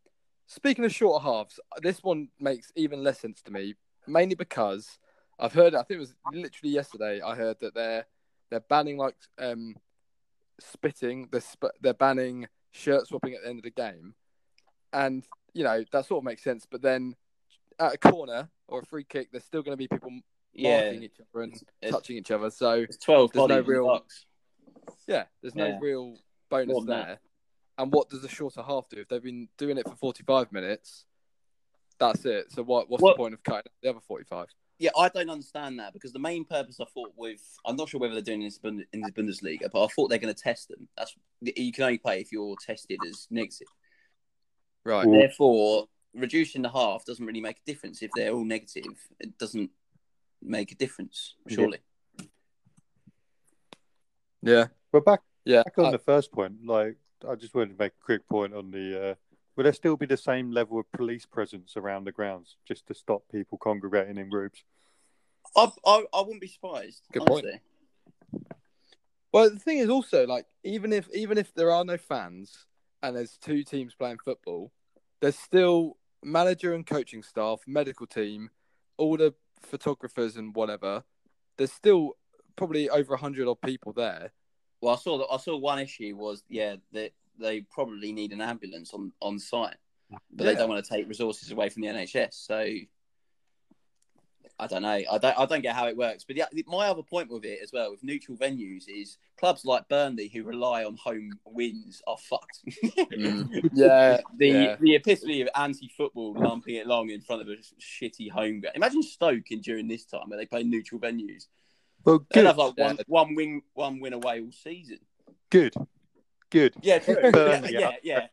[0.46, 3.74] speaking of shorter halves, this one makes even less sense to me,
[4.06, 4.98] mainly because
[5.38, 5.74] I've heard.
[5.74, 7.20] I think it was literally yesterday.
[7.20, 8.06] I heard that they're
[8.50, 9.76] they're banning like um,
[10.58, 11.28] spitting.
[11.30, 14.14] They're sp- they're banning shirt swapping at the end of the game,
[14.92, 16.66] and you know that sort of makes sense.
[16.70, 17.14] But then
[17.78, 20.10] at a corner or a free kick, there's still going to be people
[20.52, 20.82] yeah.
[20.84, 22.50] marking each other and It's- touching each other.
[22.50, 24.26] So twelve There's no bodies in the real- box.
[25.06, 25.78] yeah, there's no Yeah.
[25.80, 26.16] real
[26.48, 27.06] bonus More than that.
[27.06, 27.20] there.
[27.78, 28.98] And what does the shorter half do?
[29.00, 31.06] If they've been doing it for 45 minutes,
[31.98, 32.50] that's it.
[32.52, 32.90] So what?
[32.90, 34.48] What's What- the point of cutting the other 45?
[34.80, 38.00] Yeah, I don't understand that because the main purpose I thought with I'm not sure
[38.00, 40.88] whether they're doing this in the Bundesliga, but I thought they're going to test them.
[40.96, 43.66] That's you can only play if you're tested as negative.
[44.82, 45.06] Right.
[45.06, 45.18] Yeah.
[45.18, 48.84] Therefore, reducing the half doesn't really make a difference if they're all negative.
[49.20, 49.70] It doesn't
[50.40, 51.80] make a difference, surely.
[54.40, 54.68] Yeah.
[54.92, 55.62] But back Yeah.
[55.62, 56.96] back on I- the first point, like
[57.28, 59.10] I just wanted to make a quick point on the.
[59.10, 59.14] Uh,
[59.60, 62.94] will there still be the same level of police presence around the grounds just to
[62.94, 64.64] stop people congregating in groups?
[65.54, 67.02] I, I, I wouldn't be surprised.
[67.12, 67.44] Good point.
[69.34, 72.64] Well, the thing is also like even if even if there are no fans
[73.02, 74.72] and there's two teams playing football,
[75.20, 78.48] there's still manager and coaching staff, medical team,
[78.96, 81.04] all the photographers and whatever.
[81.58, 82.16] There's still
[82.56, 84.32] probably over a hundred odd people there.
[84.80, 85.26] Well, I saw that.
[85.30, 89.76] I saw one issue was yeah that they probably need an ambulance on on site,
[90.32, 92.34] but they don't want to take resources away from the NHS.
[92.34, 92.66] So
[94.58, 94.88] I don't know.
[94.90, 95.38] I don't.
[95.38, 96.24] I don't get how it works.
[96.24, 99.88] But the, my other point with it as well with neutral venues is clubs like
[99.88, 102.60] Burnley who rely on home wins are fucked.
[103.10, 103.70] Mm.
[103.72, 104.76] Yeah, the yeah.
[104.80, 108.76] the epitome of anti-football lumping it along in front of a shitty home ground.
[108.76, 111.46] Imagine Stoke in during this time where they play neutral venues.
[112.04, 112.26] Well, good.
[112.30, 113.02] They'll have like one Yeah.
[113.08, 114.98] one win one win away all season.
[115.50, 115.74] good,
[116.50, 116.74] good.
[116.82, 117.16] Yeah, true.
[117.22, 118.26] yeah, Burnley yeah, yeah.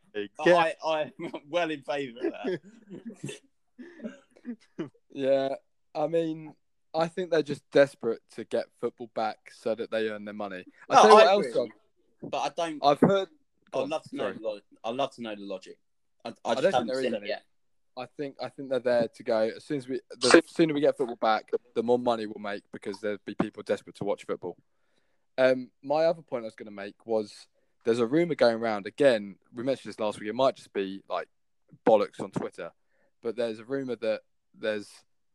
[0.44, 1.12] Get- I, I'm
[1.48, 2.60] well in favour of that.
[5.12, 5.54] Yeah,
[5.94, 6.54] I mean,
[6.94, 10.64] I think they're just desperate to get football back so that they earn their money.
[10.88, 11.54] I No, tell you what I else, agree.
[12.22, 12.30] John.
[12.30, 12.78] But I don't.
[12.84, 13.28] I've heard.
[13.72, 14.32] oh, I'd love to know.
[14.32, 15.76] The lo- I'd love to know the logic.
[16.24, 17.28] I, I I don't think haven't there is seen it any.
[17.28, 17.42] yet.
[17.96, 19.50] I think I think they're there to go.
[19.56, 22.62] As soon as we, the sooner we get football back, the more money we'll make
[22.72, 24.56] because there'll be people desperate to watch football.
[25.36, 27.46] Um, my other point I was going to make was
[27.84, 29.36] there's a rumor going around again.
[29.54, 30.28] We mentioned this last week.
[30.28, 31.28] It might just be like
[31.86, 32.72] bollocks on Twitter,
[33.22, 34.20] but there's a rumor that
[34.58, 34.88] there's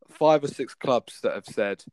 [0.09, 1.83] five or six clubs that have said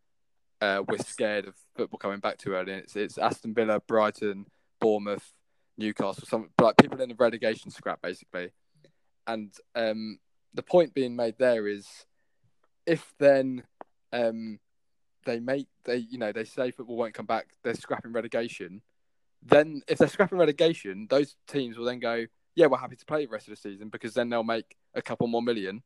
[0.61, 2.73] uh, we're scared of football coming back too early.
[2.73, 4.47] It's, it's Aston Villa, Brighton,
[4.81, 5.33] Bournemouth,
[5.79, 8.51] Newcastle, some like people in the relegation scrap basically.
[9.27, 10.19] And um,
[10.55, 11.87] the point being made there is,
[12.87, 13.63] if then
[14.13, 14.59] um,
[15.25, 18.83] they make they you know they say football won't come back, they're scrapping relegation.
[19.43, 23.25] Then if they're scrapping relegation, those teams will then go, yeah, we're happy to play
[23.25, 25.83] the rest of the season because then they'll make a couple more million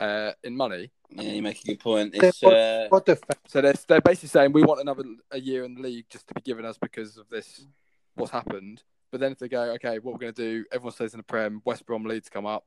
[0.00, 0.90] uh, in money.
[1.10, 2.14] Yeah, you make a good point.
[2.14, 5.64] It's uh, What the fa- So they're, they're basically saying we want another a year
[5.64, 7.66] in the league just to be given us because of this,
[8.14, 8.82] what's happened.
[9.10, 11.24] But then if they go, okay, what we're going to do, everyone stays in the
[11.24, 12.64] Prem, West Brom Leeds come up,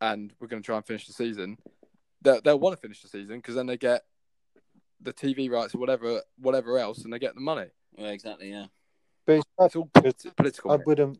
[0.00, 1.58] and we're going to try and finish the season.
[2.22, 4.04] They'll, they'll want to finish the season because then they get
[5.00, 7.66] the TV rights or whatever, whatever else, and they get the money.
[7.98, 8.50] Yeah, exactly.
[8.50, 8.66] Yeah.
[9.26, 10.70] But it's not- It's political.
[10.72, 11.18] I wouldn't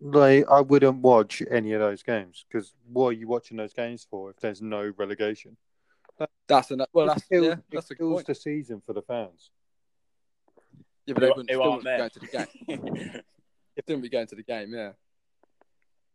[0.00, 4.06] like I wouldn't watch any of those games because what are you watching those games
[4.10, 5.56] for if there's no relegation?
[6.46, 6.88] That's enough.
[6.92, 9.50] Well, It that's kills- yeah, it that's a good kills the season for the fans.
[11.06, 12.26] Yeah, but they Who- wouldn't, who still wouldn't be going to the
[12.96, 13.22] game.
[13.76, 14.72] They didn't be going to the game.
[14.72, 14.92] Yeah.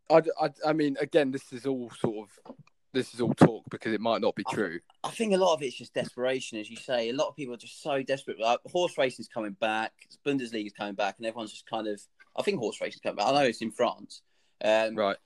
[0.10, 2.56] I, I, I mean, again, this is all sort of
[2.94, 4.80] this is all talk because it might not be true.
[5.04, 7.10] I think a lot of it's just desperation, as you say.
[7.10, 8.40] A lot of people are just so desperate.
[8.40, 9.94] Like horse is coming back,
[10.26, 12.02] Bundesliga is coming back, and everyone's just kind of.
[12.36, 13.28] I think horse racing's coming back.
[13.28, 14.22] I know it's in France.
[14.64, 15.18] Um, Right.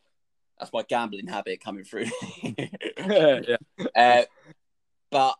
[0.59, 2.05] That's my gambling habit coming through.
[2.97, 3.57] yeah.
[3.95, 4.23] uh,
[5.09, 5.35] but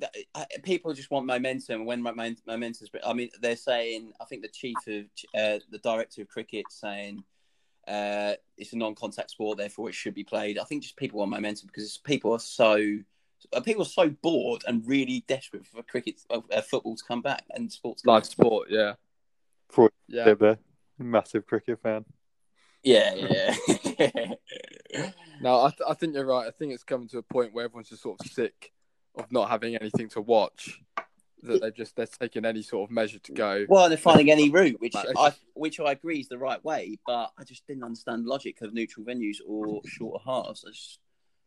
[0.00, 0.26] th-
[0.62, 1.84] people just want momentum.
[1.84, 4.12] When momen- momentum's, I mean, they're saying.
[4.20, 7.24] I think the chief of uh, the director of cricket saying
[7.86, 10.58] uh, it's a non-contact sport, therefore it should be played.
[10.58, 12.80] I think just people want momentum because people are so
[13.52, 17.22] uh, people are so bored and really desperate for cricket, uh, uh, football to come
[17.22, 18.02] back and sports.
[18.02, 18.30] come Live back.
[18.30, 18.68] sport.
[18.70, 18.94] Yeah.
[19.68, 20.24] For Yeah.
[20.24, 20.58] Dibber,
[20.98, 22.04] massive cricket fan.
[22.82, 23.54] Yeah, yeah.
[25.42, 26.46] No, I, th- I think you're right.
[26.46, 28.72] I think it's coming to a point where everyone's just sort of sick
[29.16, 30.80] of not having anything to watch.
[31.42, 33.66] That they've just they're taking any sort of measure to go.
[33.68, 37.30] well, they're finding any route, which I which I agree is the right way, but
[37.38, 40.64] I just didn't understand the logic of neutral venues or shorter halves.
[40.66, 40.98] I just,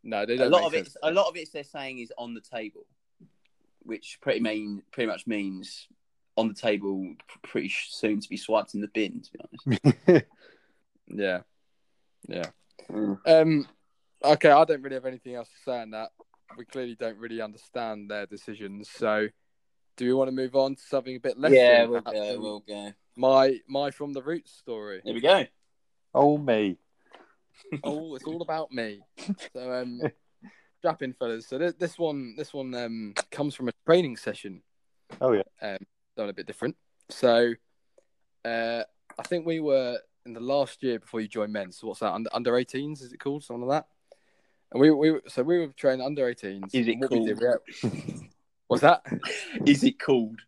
[0.04, 0.50] No, they a don't.
[0.52, 2.86] lot of it, a lot of it, they're saying is on the table,
[3.80, 5.88] which pretty mean pretty much means
[6.36, 9.20] on the table, pretty soon to be swiped in the bin.
[9.22, 9.38] To be
[10.06, 10.24] honest.
[11.12, 11.40] Yeah,
[12.28, 12.44] yeah.
[13.26, 13.66] Um,
[14.24, 16.10] okay, I don't really have anything else to say on that.
[16.56, 18.88] We clearly don't really understand their decisions.
[18.88, 19.26] So,
[20.00, 21.52] do we want to move on to something a bit less?
[21.52, 22.40] yeah, we'll go.
[22.40, 22.90] We'll go.
[23.16, 25.02] My my from the roots story.
[25.04, 25.44] Here we go.
[26.14, 26.78] oh me.
[27.84, 29.02] oh, it's all about me.
[29.52, 30.00] So, um,
[30.78, 31.46] strap in, fellas.
[31.46, 34.62] So this, this one, this one um comes from a training session.
[35.20, 35.42] Oh yeah.
[35.60, 35.76] um,
[36.16, 36.76] done a bit different.
[37.10, 37.52] So,
[38.46, 38.82] uh,
[39.18, 41.72] I think we were in the last year before you joined men.
[41.72, 42.14] So what's that?
[42.14, 43.88] Under under 18s is it called something like that?
[44.72, 46.70] And we we so we were training under 18s.
[46.72, 47.38] Is it and what we called?
[47.82, 48.30] did, we-
[48.70, 49.04] what's that?
[49.66, 50.40] Is it called?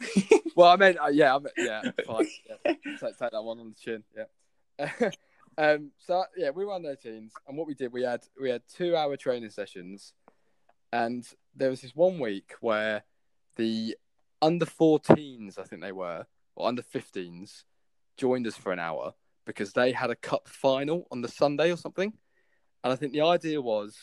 [0.56, 2.26] Well, I meant uh, yeah, I meant, yeah, fine.
[2.48, 2.72] Yeah.
[2.84, 4.02] Take, take that one on the chin.
[4.16, 5.10] Yeah.
[5.58, 5.92] um.
[5.98, 8.96] So yeah, we were under 18s, and what we did, we had we had two
[8.96, 10.14] hour training sessions,
[10.92, 13.04] and there was this one week where
[13.54, 13.96] the
[14.42, 17.62] under 14s, I think they were, or under 15s,
[18.16, 19.14] joined us for an hour
[19.46, 22.12] because they had a cup final on the Sunday or something,
[22.82, 23.96] and I think the idea was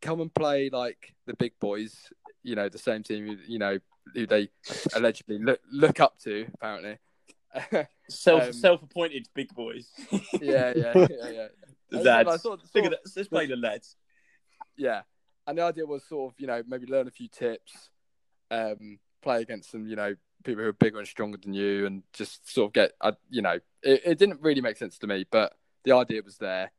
[0.00, 1.94] come and play like the big boys,
[2.48, 3.78] you know, the same team, you know,
[4.14, 4.48] who they
[4.94, 6.98] allegedly look look up to apparently.
[8.08, 9.88] Self Um, self-appointed big boys.
[10.40, 11.46] yeah, yeah, yeah, yeah.
[11.90, 12.28] The lads.
[12.28, 12.94] I Look sort of-.
[13.16, 13.96] Let's play the lads.
[14.76, 15.02] Yeah,
[15.46, 17.90] and the idea was sort of you know maybe learn a few tips,
[18.50, 22.02] um, play against some you know people who are bigger and stronger than you, and
[22.12, 25.26] just sort of get uh, you know it, it didn't really make sense to me,
[25.30, 26.72] but the idea was there,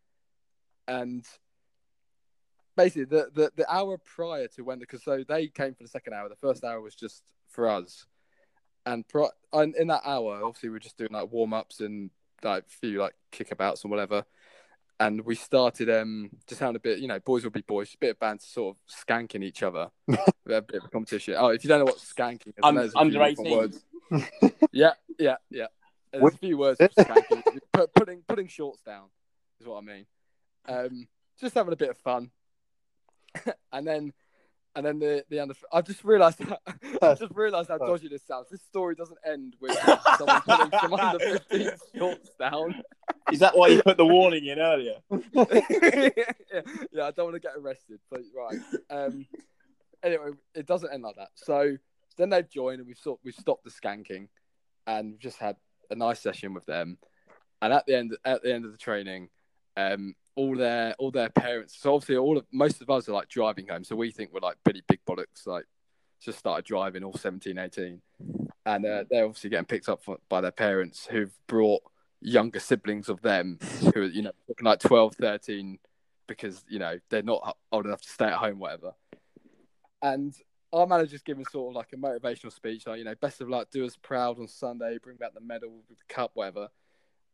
[0.88, 1.25] and
[2.82, 6.13] basically the the, the hour prior to when because so they came for the second
[6.13, 8.06] hour, the first hour was just for us,
[8.86, 12.10] and, pro, and in that hour obviously we we're just doing like warm ups and
[12.44, 14.24] like a few like kickabouts and whatever
[15.00, 17.98] and we started um just having a bit, you know, boys will be boys, a
[17.98, 21.36] bit of banter, sort of skanking each other, a bit of a competition.
[21.38, 23.58] Oh, if you don't know what skanking is, I know there's a under different 18.
[23.58, 23.86] words.
[24.72, 25.68] Yeah, yeah, yeah.
[26.12, 27.44] There's a few words for skanking.
[27.74, 29.06] Put, putting putting shorts down
[29.62, 30.06] is what I mean.
[30.68, 31.08] Um,
[31.39, 32.32] just having a bit of fun,
[33.73, 34.13] and then.
[34.75, 36.39] And then the the under, I've just realised
[37.02, 38.49] I've just realised how dodgy this sounds.
[38.52, 39.75] This story doesn't end with
[40.17, 42.84] someone putting some under 15 shorts down.
[43.32, 44.97] Is that why you put the warning in earlier?
[45.10, 46.10] yeah,
[46.93, 48.60] yeah, I don't want to get arrested, but right.
[48.91, 49.25] Um,
[50.04, 51.30] anyway, it doesn't end like that.
[51.34, 51.75] So
[52.17, 54.28] then they've joined, and we've sort we've stopped the skanking,
[54.86, 55.56] and we've just had
[55.89, 56.97] a nice session with them.
[57.62, 59.30] And at the end, at the end of the training,
[59.75, 61.75] um, all their all their parents.
[61.78, 63.84] So obviously, all of most of us are like driving home.
[63.84, 65.65] So we think we're like pretty big bollocks, like
[66.21, 68.02] just started driving all 17, 18.
[68.65, 71.82] and uh, they're obviously getting picked up for, by their parents who've brought
[72.21, 75.80] younger siblings of them who are you know looking like 12 13
[76.28, 78.93] because you know they're not old enough to stay at home whatever
[80.02, 80.36] and
[80.73, 83.69] our manager's giving sort of like a motivational speech like you know best of luck
[83.71, 86.67] do us proud on sunday bring back the medal the cup whatever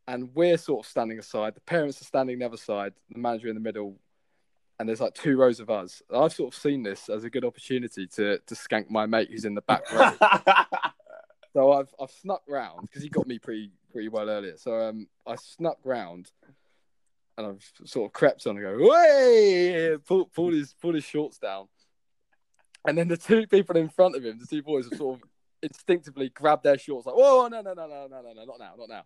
[0.07, 3.47] and we're sort of standing aside the parents are standing the other side the manager
[3.47, 3.97] in the middle
[4.79, 7.45] and there's like two rows of us i've sort of seen this as a good
[7.45, 10.11] opportunity to to skank my mate who's in the back row
[11.55, 14.57] so I've I've snuck round because he got me pretty pretty well earlier.
[14.57, 16.29] So um, I snuck round,
[17.37, 21.37] and I've sort of crept on and go, "Way!" Pull, pull his pull his shorts
[21.37, 21.69] down,
[22.85, 25.29] and then the two people in front of him, the two boys, have sort of
[25.63, 28.73] instinctively grabbed their shorts, like, "Whoa, no, no, no, no, no, no, no, not now,
[28.77, 29.03] not now."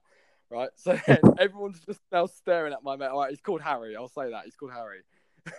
[0.52, 0.98] Right, so
[1.40, 3.08] everyone's just now staring at my mate.
[3.08, 3.96] All right, he's called Harry.
[3.96, 5.02] I'll say that he's called Harry.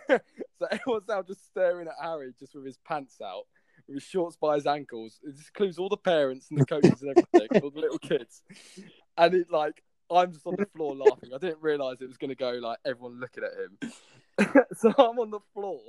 [0.58, 3.44] so everyone's now just staring at Harry, just with his pants out,
[3.86, 5.20] with his shorts by his ankles.
[5.22, 8.42] It includes all the parents and the coaches and everything, all the little kids.
[9.16, 11.30] And it like I'm just on the floor laughing.
[11.32, 14.64] I didn't realise it was gonna go like everyone looking at him.
[14.76, 15.80] so I'm on the floor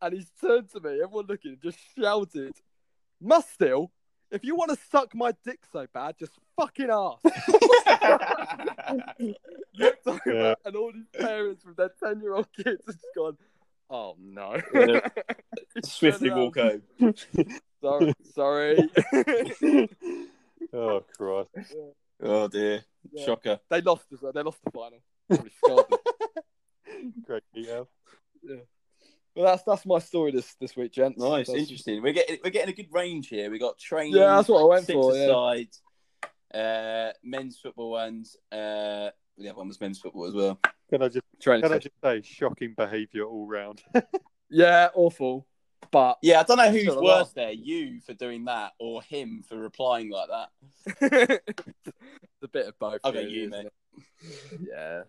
[0.00, 2.54] and he's turned to me, everyone looking, and just shouted,
[3.20, 3.92] Must still,
[4.30, 7.22] if you want to suck my dick so bad, just fucking ask.
[9.78, 10.54] Looked over, Yeah.
[10.64, 13.36] and all these parents with their 10 year old kids have just gone,
[13.88, 14.60] Oh no.
[14.74, 15.00] Yeah.
[15.74, 17.14] He Swiftly turned walk around, home.
[17.82, 18.14] Sorry.
[18.34, 18.88] sorry.
[20.72, 21.74] oh Christ!
[22.22, 22.82] Oh dear.
[23.12, 23.24] Yeah.
[23.26, 23.60] Shocker.
[23.70, 24.32] They lost as well.
[24.32, 24.98] They lost the final.
[25.28, 27.12] Probably scarred them.
[27.26, 27.88] Great detail.
[29.34, 31.18] Well, that's that's my story this this week, gents.
[31.18, 32.02] Nice, That's- interesting.
[32.02, 33.50] We're getting we're getting a good range here.
[33.50, 34.14] We got training.
[34.14, 35.14] Yeah, that's what I went six for.
[35.14, 35.26] Yeah.
[36.52, 40.58] Aside, uh, men's football and uh, the other one was men's football as well.
[40.90, 43.82] Can I just Training can I just say shocking behaviour all round?
[44.48, 45.44] Yeah, awful.
[45.90, 49.56] But Yeah, I don't know who's worse there, you for doing that or him for
[49.56, 51.40] replying like that.
[51.44, 53.00] it's a bit of both.
[53.02, 53.72] I'll really, you, isn't mate.
[54.60, 55.02] Yeah,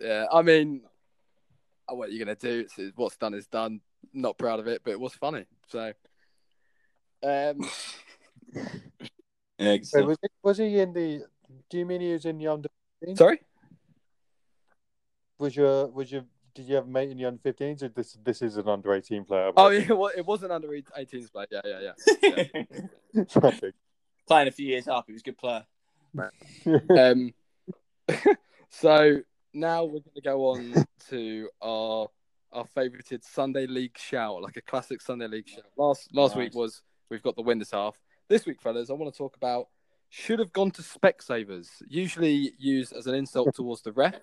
[0.00, 0.26] yeah.
[0.32, 0.82] I mean,
[1.88, 2.60] what are you gonna do?
[2.60, 3.80] It's, it's- what's done is done.
[4.12, 5.46] Not proud of it, but it was funny.
[5.66, 5.92] So,
[7.24, 7.58] um,
[9.58, 11.24] Yeah, good was, he, was he in the?
[11.70, 12.68] Do you mean he was in the under?
[13.14, 13.40] sorry.
[15.38, 16.24] Was your was your
[16.54, 18.94] did you have a mate in the under 15s or this this is an under
[18.94, 19.50] 18 player?
[19.56, 21.46] Oh yeah, well, it wasn't under 18s player.
[21.50, 21.60] Yeah,
[22.22, 22.52] yeah,
[23.12, 23.24] yeah.
[23.28, 23.74] Traffic.
[24.26, 25.66] Playing a few years up, he was a good player.
[26.96, 27.34] um,
[28.70, 29.20] so
[29.52, 32.08] now we're going to go on to our
[32.52, 35.64] our favoured Sunday League shout, like a classic Sunday League shout.
[35.76, 37.96] Last last week was we've got the winners half.
[38.28, 39.68] This week, fellas, I want to talk about
[40.08, 44.14] should have gone to Specsavers, usually used as an insult towards the ref.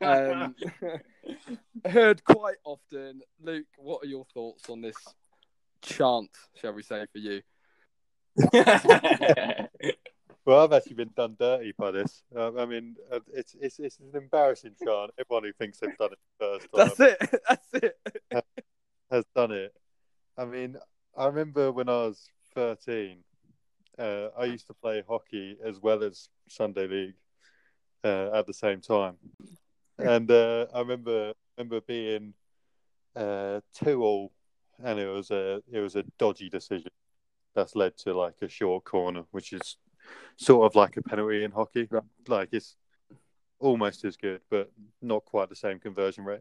[0.00, 0.54] Um,
[1.86, 3.22] heard quite often.
[3.42, 4.96] Luke, what are your thoughts on this
[5.82, 6.30] chant,
[6.60, 7.40] shall we say, for you?
[10.46, 12.22] Well, I've actually been done dirty by this.
[12.34, 15.10] Um, I mean, uh, it's it's it's an embarrassing chant.
[15.18, 17.42] Everyone who thinks they've done it first time That's it.
[17.48, 17.68] That's
[18.32, 18.44] it.
[19.10, 19.72] has done it.
[20.38, 20.76] I mean,
[21.16, 23.18] I remember when I was 13,
[23.98, 27.14] uh, I used to play hockey as well as Sunday League
[28.04, 29.16] uh, at the same time,
[29.98, 32.34] and uh, I remember remember being
[33.14, 34.32] uh, two all,
[34.82, 36.90] and it was a it was a dodgy decision
[37.54, 39.76] that's led to like a short corner, which is
[40.36, 41.86] sort of like a penalty in hockey.
[41.90, 42.02] Right.
[42.26, 42.76] Like it's
[43.58, 44.70] almost as good, but
[45.02, 46.40] not quite the same conversion rate.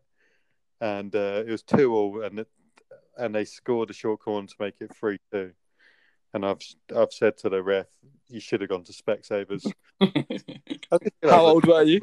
[0.82, 2.48] And uh, it was two all, and it,
[3.18, 5.52] and they scored a short corner to make it three two.
[6.34, 6.62] And I've
[6.96, 7.88] I've said to the ref,
[8.28, 9.72] you should have gone to Specsavers.
[10.02, 10.38] I
[10.92, 11.00] I
[11.30, 12.02] How old were you?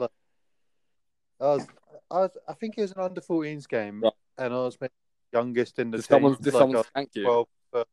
[1.39, 1.67] I was,
[2.11, 4.13] I was, I think it was an under 14s game, Right.
[4.39, 4.93] and I was maybe
[5.33, 6.15] youngest in the Did team.
[6.15, 7.23] someone, did like, someone I was thank you?
[7.25, 7.89] 12, but-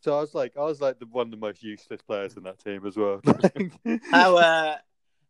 [0.00, 2.44] so I was like, I was like the one of the most useless players in
[2.44, 3.20] that team as well.
[4.10, 4.76] how uh,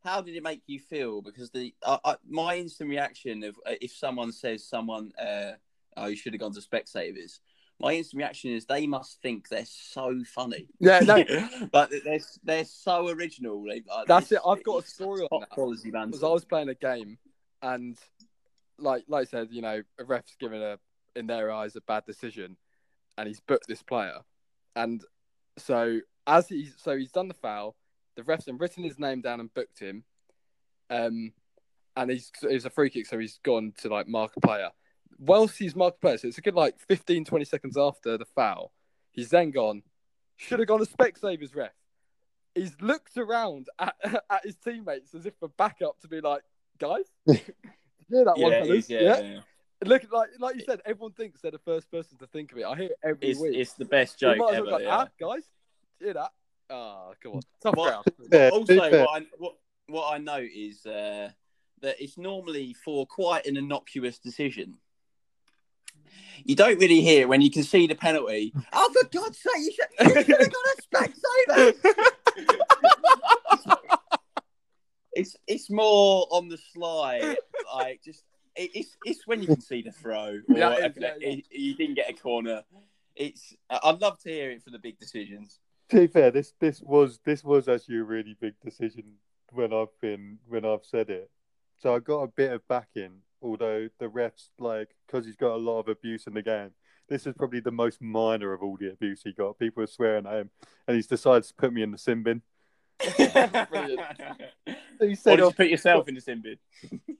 [0.05, 1.21] how did it make you feel?
[1.23, 5.53] Because the uh, uh, my instant reaction of uh, if someone says someone, uh,
[5.97, 7.41] oh, you should have gone to Specsavers.
[7.83, 10.69] My instant reaction is they must think they're so funny.
[10.79, 11.25] yeah, no,
[11.73, 13.65] but they're they're so original.
[13.91, 14.39] Uh, That's it.
[14.47, 15.51] I've got a story on that.
[15.51, 17.19] quality because I was playing a game,
[17.61, 17.99] and
[18.79, 20.79] like like I said, you know, a ref's given a
[21.17, 22.57] in their eyes a bad decision,
[23.19, 24.19] and he's booked this player,
[24.77, 25.03] and
[25.59, 27.75] so as he's so he's done the foul,
[28.17, 30.05] the ref's then written his name down and booked him,
[30.89, 31.33] um,
[31.97, 34.71] and he's it's a free kick, so he's gone to like mark a player.
[35.19, 38.25] Whilst he's marked a player, so it's a good like 15, 20 seconds after the
[38.25, 38.73] foul,
[39.13, 39.83] he's then gone.
[40.37, 41.73] Should have gone to Specsavers ref.
[42.55, 43.95] He's looked around at,
[44.31, 46.43] at his teammates as if for backup to be like,
[46.79, 47.37] guys, yeah,
[48.11, 48.91] that yeah, one, fellas.
[48.91, 49.21] yeah, yeah.
[49.21, 49.41] yeah.
[49.85, 52.65] Look, like like you said, everyone thinks they're the first person to think of it.
[52.65, 53.57] I hear it every It's, week.
[53.57, 54.67] it's the best joke might ever.
[54.67, 54.97] well go, yeah.
[54.97, 55.43] ah, guys,
[55.99, 56.31] hear that?
[56.71, 58.05] Ah, come on, tough What- crowd.
[58.33, 59.05] Yeah, also, to be fair.
[59.05, 59.55] what I, what,
[59.89, 61.31] what I note is uh,
[61.81, 64.77] that it's normally for quite an innocuous decision.
[66.45, 68.53] You don't really hear when you can see the penalty.
[68.73, 69.87] Oh, for God's sake, you should,
[70.17, 71.11] you should have got a
[71.55, 71.97] Specsavers.
[75.13, 77.37] it's it's more on the sly,
[77.75, 78.25] like just
[78.57, 81.29] it, it's it's when you can see the throw or Yeah, a- yeah, yeah.
[81.29, 82.63] you- you didn't get a corner.
[83.15, 85.61] It's I'd love to hear it for the big decisions.
[85.91, 89.05] to be fair, this this was this was actually a really big decision
[89.53, 91.31] when I've been when I've said it.
[91.79, 95.57] So I got a bit of backing, although the refs like because he's got a
[95.57, 96.71] lot of abuse in the game.
[97.09, 99.59] This is probably the most minor of all the abuse he got.
[99.59, 100.51] People are swearing at him,
[100.87, 102.43] and he's decided to put me in the sin bin.
[103.71, 104.01] Brilliant.
[105.01, 106.59] He said, did you put yourself in the sin bin?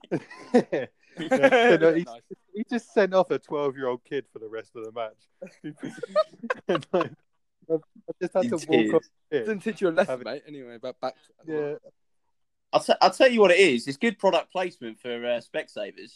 [1.19, 2.21] No, no, he, Nice.
[2.55, 5.27] he just sent off a twelve-year-old kid for the rest of the match.
[6.67, 7.11] And, like,
[7.69, 8.69] I I just had He to did.
[8.93, 9.09] walk off.
[9.29, 9.39] the.
[9.39, 10.41] Didn't teach you a lesson, mate.
[10.47, 11.15] Anyway, about back.
[11.45, 11.73] Yeah,
[12.73, 13.87] I'll, t- I'll tell you what it is.
[13.87, 16.15] It's good product placement for uh, Specsavers.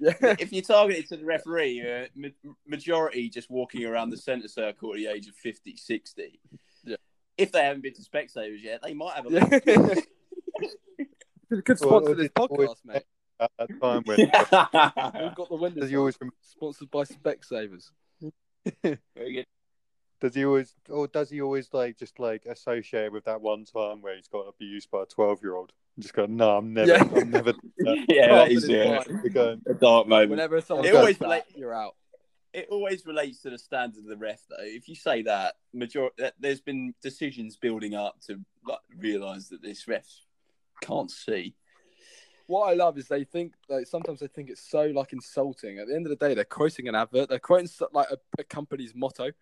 [0.00, 0.12] Yeah.
[0.38, 4.48] if you target it to the referee, uh, ma- majority just walking around the centre
[4.48, 6.40] circle at the age of 50, 60.
[6.84, 6.96] Yeah.
[7.36, 9.94] If they haven't been to Specsavers yet, they might have a yeah.
[11.62, 13.02] Could Well, sponsor this always- podcast, mate.
[13.40, 14.18] at that time when
[15.24, 15.80] We've got the windows.
[15.82, 17.90] does he always rem- sponsored by Specsavers.
[18.82, 18.98] Very
[19.32, 19.46] good.
[20.20, 24.02] Does he always or does he always like just like associate with that one time
[24.02, 25.72] where he's got abused by a twelve-year-old?
[25.98, 27.02] Just go, no, I'm never, Yeah.
[27.14, 27.52] I'm never.
[27.78, 28.04] That.
[28.08, 29.32] Yeah, that Rather is yeah, fine.
[29.32, 30.30] Going, a dark moment.
[30.30, 31.96] Whenever someone It does always that, relate- you're out.
[32.52, 34.56] it always relates to the standard of the ref, though.
[34.60, 39.60] If you say that, major that there's been decisions building up to like, realise that
[39.62, 40.06] this ref
[40.80, 41.54] can't see.
[42.46, 45.78] What I love is they think like sometimes they think it's so like insulting.
[45.80, 47.28] At the end of the day, they're quoting an advert.
[47.28, 49.32] They're quoting like a, a company's motto.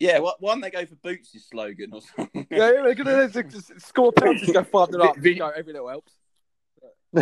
[0.00, 2.46] Yeah, why why don't they go for Boots' slogan or something?
[2.50, 5.16] Yeah, yeah, they're gonna just, just score penalties, go five nil up.
[5.16, 6.12] Go, every little helps.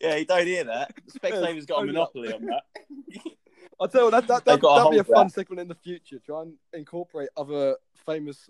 [0.00, 0.94] yeah, you don't hear that.
[1.10, 2.62] Specsavers got a monopoly on that.
[3.80, 5.34] I'll tell you what, that that that that'd be a fun that.
[5.34, 6.18] segment in the future.
[6.24, 8.48] Try and incorporate other famous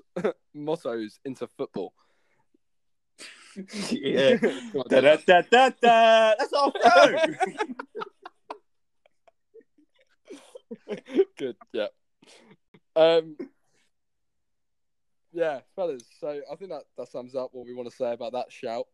[0.55, 1.93] mottos into football.
[3.91, 4.37] yeah.
[4.37, 6.35] Da, da, da, da, da.
[6.39, 7.17] That's our show.
[11.39, 11.89] Good, yeah.
[12.95, 13.37] Um,
[15.33, 16.03] yeah, fellas.
[16.21, 18.87] So I think that, that sums up what we want to say about that shout.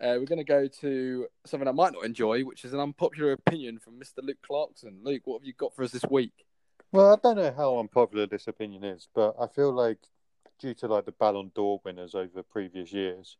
[0.00, 3.32] Uh, we're going to go to something I might not enjoy, which is an unpopular
[3.32, 4.18] opinion from Mr.
[4.22, 4.98] Luke Clarkson.
[5.02, 6.32] Luke, what have you got for us this week?
[6.92, 9.98] well, I don't know how unpopular this opinion is, but I feel like
[10.58, 13.36] due to like the Ballon d'Or winners over previous years,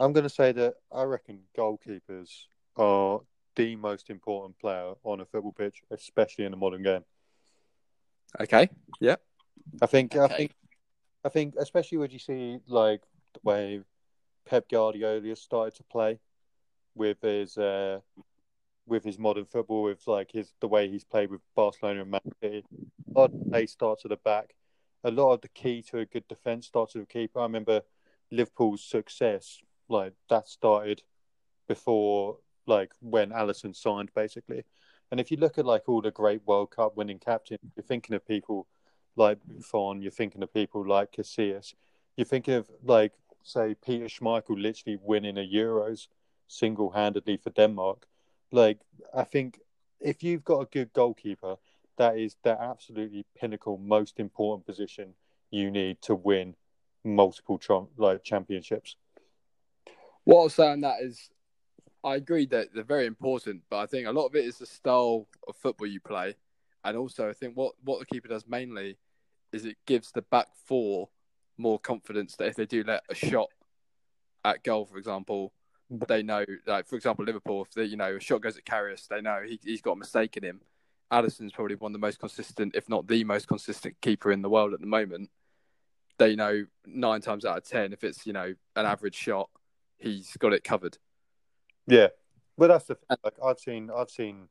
[0.00, 2.30] I'm going to say that I reckon goalkeepers
[2.76, 3.20] are
[3.56, 7.04] the most important player on a football pitch, especially in a modern game.
[8.40, 8.68] Okay.
[9.00, 9.16] Yeah.
[9.82, 10.52] I think I think
[11.24, 13.02] I think especially when you see like
[13.34, 13.80] the way
[14.44, 16.20] Pep Guardiola has started to play
[16.94, 18.00] with his uh,
[18.86, 22.20] with his modern football, with like his the way he's played with Barcelona and Man
[22.40, 22.64] City.
[23.14, 24.54] A lot of play starts at the back.
[25.02, 27.40] A lot of the key to a good defense starts with the keeper.
[27.40, 27.82] I remember
[28.30, 31.02] Liverpool's success, like that started
[31.68, 34.64] before like when Alisson signed basically.
[35.10, 38.16] And if you look at like all the great World Cup winning captains, you're thinking
[38.16, 38.66] of people
[39.14, 41.74] like Buffon, you're thinking of people like Casillas,
[42.16, 43.12] you're thinking of like
[43.42, 46.08] say Peter Schmeichel literally winning a Euros
[46.48, 48.06] single handedly for Denmark.
[48.50, 48.78] Like
[49.14, 49.60] I think
[50.00, 51.56] if you've got a good goalkeeper,
[51.96, 55.14] that is the absolutely pinnacle, most important position
[55.50, 56.54] you need to win
[57.04, 58.96] multiple trom- like championships.
[60.24, 61.30] What I'll say on that is,
[62.06, 64.66] I agree that they're very important, but I think a lot of it is the
[64.66, 66.36] style of football you play,
[66.84, 68.96] and also I think what what the keeper does mainly
[69.52, 71.08] is it gives the back four
[71.58, 73.48] more confidence that if they do let a shot
[74.44, 75.52] at goal, for example,
[75.90, 76.44] they know.
[76.64, 79.40] Like for example, Liverpool, if the, you know a shot goes at Karius, they know
[79.44, 80.60] he, he's got a mistake in him.
[81.10, 84.50] Addison's probably one of the most consistent, if not the most consistent keeper in the
[84.50, 85.28] world at the moment.
[86.18, 89.50] They know nine times out of ten, if it's you know an average shot,
[89.98, 90.98] he's got it covered.
[91.86, 92.08] Yeah,
[92.58, 93.16] but that's the thing.
[93.22, 94.48] Like I've seen, I've seen,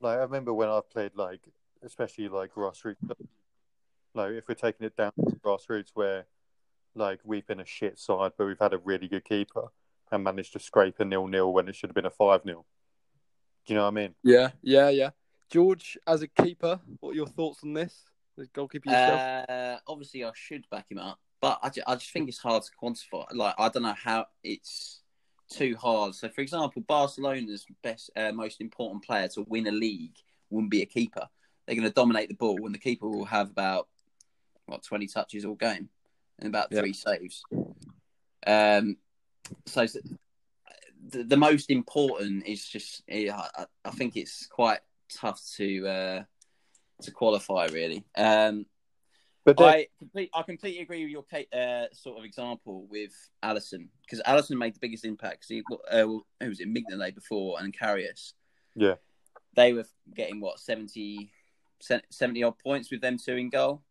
[0.00, 1.40] like I remember when I played like,
[1.82, 2.96] especially like grassroots.
[4.14, 6.26] Like if we're taking it down to grassroots, where
[6.94, 9.68] like we've been a shit side, but we've had a really good keeper
[10.10, 12.64] and managed to scrape a nil nil when it should have been a five 0
[13.66, 14.14] Do you know what I mean?
[14.22, 15.10] Yeah, yeah, yeah.
[15.50, 18.04] George, as a keeper, what are your thoughts on this?
[18.36, 19.20] The goalkeeper yourself?
[19.48, 22.62] Uh, obviously, I should back him up, but I, ju- I just think it's hard
[22.62, 23.26] to quantify.
[23.32, 25.02] Like, I don't know how it's
[25.48, 26.14] too hard.
[26.14, 30.16] So, for example, Barcelona's best, uh, most important player to win a league
[30.50, 31.28] wouldn't be a keeper.
[31.66, 33.88] They're going to dominate the ball, and the keeper will have about
[34.66, 35.88] what twenty touches all game
[36.38, 36.80] and about Yeah.
[36.80, 37.42] three saves.
[38.46, 38.96] Um,
[39.64, 39.86] so
[41.08, 46.22] the, the most important is just yeah, I, I think it's quite tough to uh,
[47.02, 48.04] to qualify really.
[48.16, 48.66] Um,
[49.46, 53.12] But then, I complete, I completely agree with your uh, sort of example with
[53.44, 55.46] Alisson because Alisson made the biggest impact.
[55.48, 58.32] he, uh, who was it, Mignolet before and Karius?
[58.74, 58.96] Yeah.
[59.54, 61.30] they were getting what 70,
[62.10, 63.84] 70 odd points with them two in goal,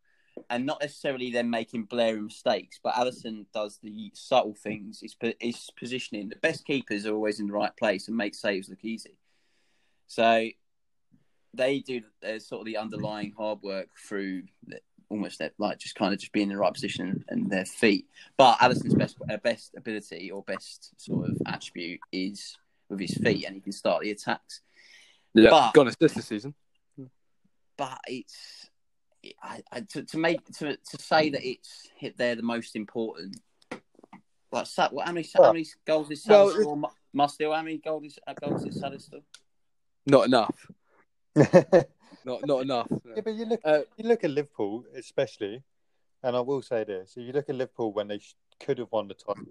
[0.49, 2.77] and not necessarily them making blaring mistakes.
[2.83, 4.99] But Alisson does the subtle things.
[4.99, 6.27] His, po- his positioning.
[6.27, 9.17] The best keepers are always in the right place and make saves look easy.
[10.07, 10.49] So
[11.53, 15.95] they do uh, sort of the underlying hard work through the, almost their, like just
[15.95, 18.07] kind of just be in the right position and their feet.
[18.37, 22.57] But Alisson's best uh, best ability or best sort of attribute is
[22.89, 24.61] with his feet, and he can start the attacks.
[25.33, 26.53] Yeah, But- got an assist this season.
[27.77, 28.69] But it's
[29.43, 33.37] I, I, to to make to to say that it's hit they're the most important.
[34.51, 36.81] Like Sa- what, how many how many goals is Well, Salah score?
[37.13, 39.21] Must still how many goals is uh, goals is Salah still?
[40.05, 40.71] Not enough.
[42.25, 42.87] Not not enough.
[43.15, 45.63] Yeah, but you look Uh, you look at Liverpool, especially,
[46.23, 48.91] and I will say this: if you look at Liverpool when they sh- could have
[48.91, 49.45] won the title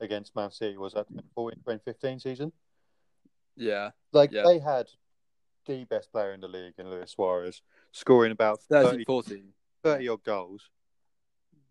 [0.00, 1.06] against Man City, was that
[1.36, 2.52] 2014-2015 season?
[3.56, 4.44] yeah, Like Yeah.
[4.44, 4.88] they had
[5.66, 9.52] the best player in the league in Luis Suarez, scoring about 13, 30, 14.
[9.82, 10.70] 30 odd goals.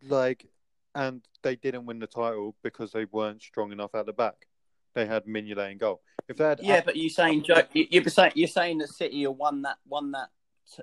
[0.04, 0.48] Like,
[0.96, 4.48] and they didn't win the title because they weren't strong enough at the back.
[4.94, 6.02] They had Mignolet in goal.
[6.28, 9.24] If they had, Yeah, but you're saying Joe, you- you're saying you're saying that City
[9.24, 10.30] have won that won that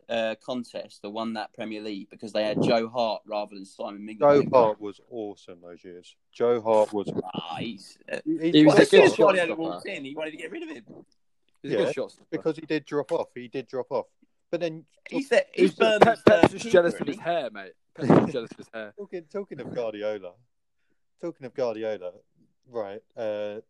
[0.08, 4.02] uh, contest or won that Premier League because they had Joe Hart rather than Simon
[4.06, 4.44] Mignolet.
[4.50, 6.14] Joe Hart was awesome those years.
[6.32, 7.10] Joe Hart was.
[7.24, 9.86] Ah, he's, uh, he- He was well, a as soon good as Guardiola shot walked
[9.86, 10.84] in, he wanted to get rid of him.
[11.62, 13.28] He's a Yeah, good shot because he did drop off.
[13.34, 14.06] He did drop off.
[14.50, 17.18] But then He's the, he's He's Burnham's Pep, Pep's uh, just keeper, jealous of his
[17.18, 17.72] hair, mate.
[17.94, 18.94] Pep's just jealous of his hair.
[18.98, 20.32] talking talking of Guardiola,
[21.20, 22.12] talking of Guardiola,
[22.70, 23.02] right?
[23.16, 23.60] Uh,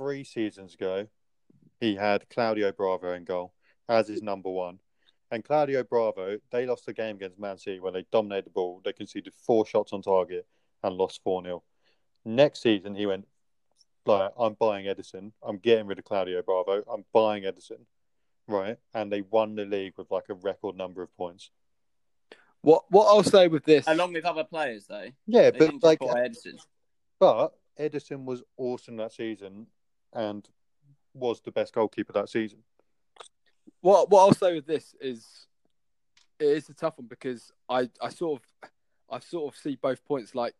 [0.00, 1.06] three seasons ago,
[1.78, 3.52] he had Claudio Bravo in goal
[3.86, 4.78] as his number one,
[5.30, 8.80] and Claudio Bravo they lost the game against Man City when they dominated the ball.
[8.82, 10.46] They conceded four shots on target
[10.82, 11.62] and lost four 0
[12.24, 13.28] Next season, he went
[14.06, 15.32] like, "I'm buying Ederson.
[15.42, 16.82] I'm getting rid of Claudio Bravo.
[16.90, 17.84] I'm buying Ederson."
[18.48, 21.50] Right, and they won the league with like a record number of points.
[22.62, 25.08] What what I'll say with this, Along with other players, though.
[25.26, 26.58] Yeah, They but like Ederson.
[27.18, 29.66] But Ederson was awesome that season
[30.12, 30.48] and
[31.14, 32.60] was the best goalkeeper that season.
[33.80, 35.46] what what I'll say with this is
[36.38, 38.70] it is a tough one because I I sort of
[39.10, 40.34] I sort of see both points.
[40.34, 40.54] Like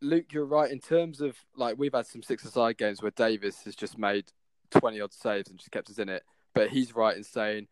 [0.00, 3.74] Luke, you're right in terms of like we've had some six-a-side games where Davis has
[3.74, 4.32] just made
[4.70, 6.22] twenty odd saves and just kept us in it.
[6.54, 7.68] But he's right in saying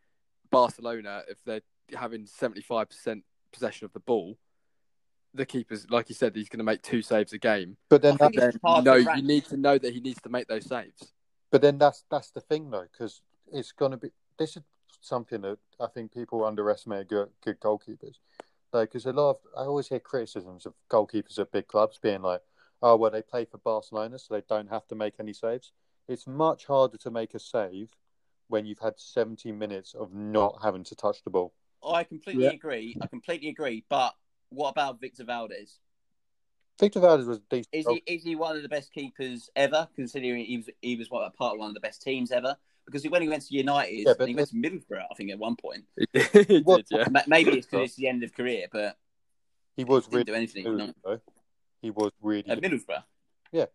[0.50, 1.62] Barcelona, if they're
[1.94, 4.38] having seventy-five percent possession of the ball,
[5.34, 7.76] the keeper's like you said, he's going to make two saves a game.
[7.88, 9.24] But then, that, Then no, to you rank.
[9.24, 11.12] need to know that he needs to make those saves.
[11.50, 13.22] but then that's that's the thing though, because
[13.52, 14.62] it's going to be this is
[15.00, 18.16] something that I think people underestimate good, good goalkeepers.
[18.72, 22.22] Like, because a lot of I always hear criticisms of goalkeepers at big clubs being
[22.22, 22.42] like,
[22.82, 25.72] "Oh, well, they play for Barcelona, so they don't have to make any saves."
[26.08, 27.90] It's much harder to make a save
[28.48, 31.52] when you've had seventy minutes of not having to touch the ball.
[31.84, 32.50] I completely Yeah.
[32.50, 32.96] agree.
[33.00, 33.84] I completely agree.
[33.88, 34.14] But
[34.50, 35.78] what about Victor Valdés?
[36.78, 37.68] Victor Valdés was a decent.
[37.72, 39.88] Is he is he one of the best keepers ever?
[39.94, 42.56] Considering he was he was what, a part of one of the best teams ever.
[42.86, 45.38] Because when he went to United, Yeah, but he went to Middlesbrough, I think at
[45.38, 45.84] one point.
[46.12, 47.06] he did, What- yeah.
[47.26, 48.96] Maybe it's because it's the end of career, but
[49.76, 50.64] he was didn't really do anything.
[50.64, 51.20] good, No.
[51.82, 53.04] He was really At Middlesbrough.
[53.52, 53.66] Yeah,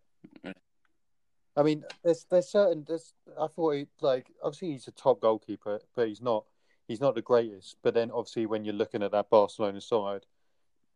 [1.58, 5.80] I mean, there's there's certain there's I thought he like obviously he's a top goalkeeper,
[5.96, 6.46] but he's not
[6.88, 7.78] he's not the greatest.
[7.82, 10.26] But then obviously when you're looking at that Barcelona side,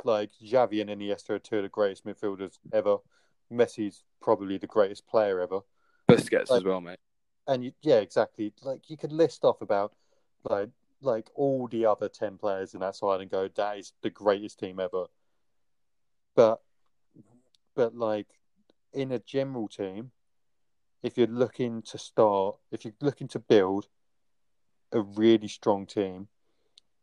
[0.03, 2.97] like Xavi and Iniesta are two of the greatest midfielders ever.
[3.51, 5.59] Messi's probably the greatest player ever.
[6.07, 6.99] Busquets Like- as well, mate.
[7.47, 8.53] And you, yeah, exactly.
[8.61, 9.93] Like you could list off about
[10.43, 10.69] like
[11.01, 14.59] like all the other ten players in that side and go, that is the greatest
[14.59, 15.05] team ever.
[16.35, 16.61] But
[17.75, 18.27] but like
[18.93, 20.11] in a general team,
[21.01, 23.87] if you're looking to start, if you're looking to build
[24.91, 26.27] a really strong team,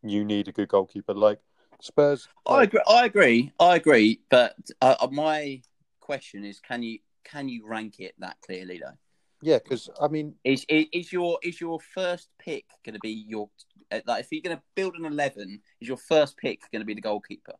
[0.02, 1.14] you need a good goalkeeper.
[1.14, 1.40] Like
[1.80, 2.80] Spurs, I agree.
[2.88, 3.52] I agree.
[3.60, 4.20] I agree.
[4.30, 5.62] But uh, uh, my
[6.00, 8.96] question is, can you can you rank it that clearly though?
[9.42, 13.10] yeah, because I mean, Is, is is your is your first pick going to be
[13.28, 13.50] your
[13.92, 15.60] uh, like if you're going to build an eleven?
[15.80, 17.54] Is your first pick going to be the goalkeeper?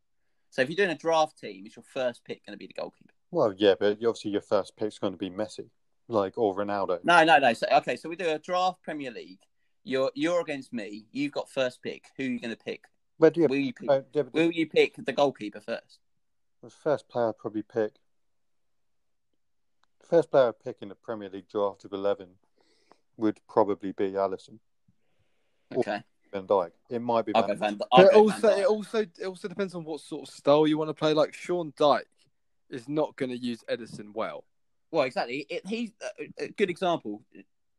[0.51, 2.73] So if you're doing a draft team, is your first pick going to be the
[2.73, 3.13] goalkeeper?
[3.31, 5.69] well, yeah, but obviously your first pick's going to be Messi,
[6.09, 7.01] like or Ronaldo.
[7.05, 7.53] No, no, no.
[7.53, 9.41] So okay, so we do a draft Premier League.
[9.85, 11.07] You're you're against me.
[11.13, 12.05] You've got first pick.
[12.17, 12.85] Who are you going to pick?
[13.19, 13.91] But yeah, Will you pick?
[13.91, 15.99] uh, yeah, but Will you pick the goalkeeper first?
[16.63, 17.95] the first player I'd probably pick.
[20.01, 22.29] The first player I'd pick in the Premier League draft of eleven
[23.17, 24.59] would probably be Alisson
[25.75, 26.03] Okay,
[26.33, 26.71] Van Dijk.
[26.91, 27.35] It might be.
[27.35, 27.75] I'll Van go Van.
[27.77, 28.59] But it also, Van Dijk.
[28.61, 31.13] it also, it also depends on what sort of style you want to play.
[31.13, 32.03] Like Sean Dyche
[32.71, 34.45] is not going to use Ederson well.
[34.91, 35.47] Well, exactly.
[35.49, 37.23] It, he's a, a good example.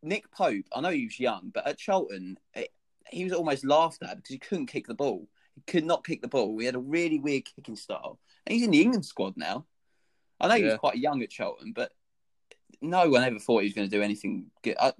[0.03, 0.65] Nick Pope.
[0.73, 2.69] I know he was young, but at Charlton, it,
[3.11, 5.27] he was almost laughed at because he couldn't kick the ball.
[5.55, 6.57] He could not kick the ball.
[6.57, 9.65] He had a really weird kicking style, and he's in the England squad now.
[10.39, 11.91] I know he was quite young at Charlton, but
[12.81, 14.75] no one ever thought he was going to do anything good.
[14.79, 14.93] I,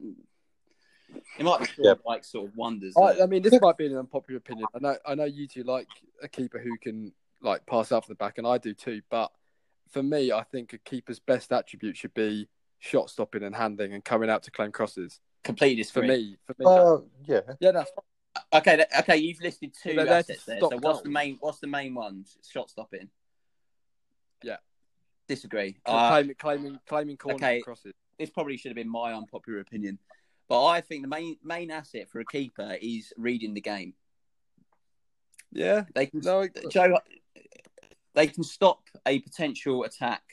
[1.38, 1.94] It might be Yeah.
[2.06, 2.96] like sort of wonders.
[2.98, 4.68] I, I mean, this might be an unpopular opinion.
[4.74, 5.88] I know, I know you two like
[6.24, 9.02] a keeper who can like pass out from the back, and I do too.
[9.12, 9.32] But
[9.92, 12.50] for me, I think a keeper's best attribute should be
[12.80, 15.20] shot stopping and handling and coming out to claim crosses.
[15.44, 16.32] Completely For disagree.
[16.32, 17.42] me, for me, Well, yeah.
[17.60, 17.92] yeah, that's
[18.54, 20.60] Okay, okay, you've listed two They're there to assets there.
[20.60, 21.38] So what's the main?
[21.40, 22.38] What's the main ones?
[22.48, 23.10] Shot stopping.
[24.44, 24.58] Yeah.
[25.28, 25.78] Disagree.
[25.86, 27.62] Uh, claiming, claiming, claiming corners okay.
[27.62, 27.94] crosses.
[28.18, 30.00] this probably should have been my unpopular opinion,
[30.48, 33.94] but I think the main main asset for a keeper is reading the game.
[35.52, 37.00] Yeah, They can no, I- Joe,
[38.14, 40.24] they can stop a potential attack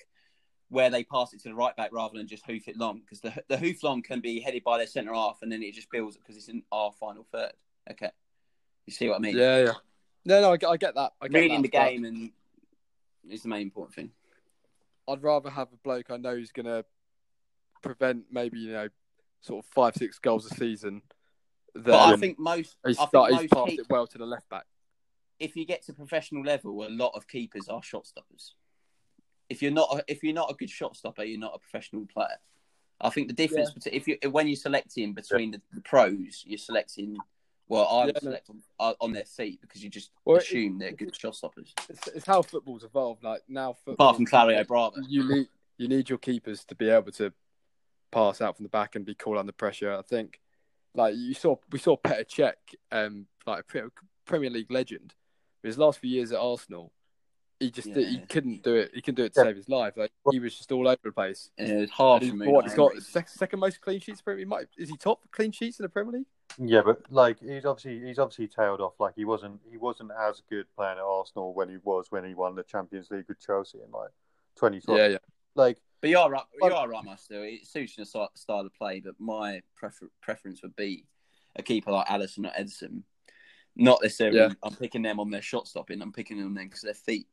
[0.71, 3.21] where they pass it to the right back rather than just hoof it long because
[3.21, 5.91] the the hoof long can be headed by their centre half and then it just
[5.91, 7.53] builds because it's in our final third.
[7.91, 8.11] Okay,
[8.87, 9.37] you see what I mean?
[9.37, 9.73] yeah, yeah.
[10.25, 11.13] No, no, I get, I get that.
[11.21, 12.31] I get Reading that, the but game and
[13.31, 14.11] is the main important thing.
[15.07, 16.85] I'd rather have a bloke I know who's going to
[17.83, 18.89] prevent maybe you know
[19.43, 21.03] sort of five, six goals a season.
[21.75, 24.17] Than But I think most, he's, I think he's most passed keep- it well to
[24.17, 24.65] the left back.
[25.39, 28.55] if you get to professional level, a lot of keepers are shot stoppers.
[29.49, 32.07] If you're not, a, if you're not a good shot stopper, you're not a professional
[32.07, 32.39] player.
[33.01, 36.59] I think the difference between if you when you're selecting between the, the pros, you're
[36.59, 37.19] selecting.
[37.67, 40.43] Well, I would Yeah, select on, uh, on their feet because you just Well, it-
[40.43, 41.73] assume they're good shot stoppers.
[41.89, 43.25] It's, it's how football's evolved.
[43.25, 46.89] Like now, football, Apart from Claudio Bravo, you need you need your keepers to be
[46.91, 47.33] able to
[48.13, 49.93] pass out from the back and be cool under pressure.
[49.93, 50.41] I think,
[50.95, 52.53] like you saw, we saw Petr Cech,
[52.93, 53.91] um, like a
[54.27, 55.15] Premier League legend.
[55.63, 56.93] His last few years at Arsenal,
[57.61, 58.91] he just he couldn't do it.
[58.95, 59.45] He couldn't do it to Yeah.
[59.47, 59.95] save his life.
[59.97, 61.51] Like he was just all over the place.
[61.61, 62.49] uh, it's hard for me.
[62.49, 64.21] What, he's got sec- second most clean sheets.
[64.21, 64.41] Premier.
[64.41, 66.27] He might is he top clean sheets in the Premier League?
[66.59, 68.95] Yeah, but like he's obviously he's obviously tailed off.
[68.99, 72.35] Like he wasn't he wasn't as good playing at Arsenal when he was when he
[72.35, 74.11] won the Champions League with Chelsea in like
[74.57, 74.99] 2012.
[74.99, 75.19] Yeah, yeah.
[75.55, 76.43] Like But you are right.
[76.61, 77.45] You are right, Master.
[77.45, 81.07] It suits your style of play, but my prefer- preference would be
[81.57, 83.03] a keeper like Alisson or Ederson.
[83.77, 84.39] Not necessarily.
[84.39, 84.51] Yeah.
[84.63, 86.01] I'm picking them on their shot stopping.
[86.03, 87.27] I'm picking them then because their feet.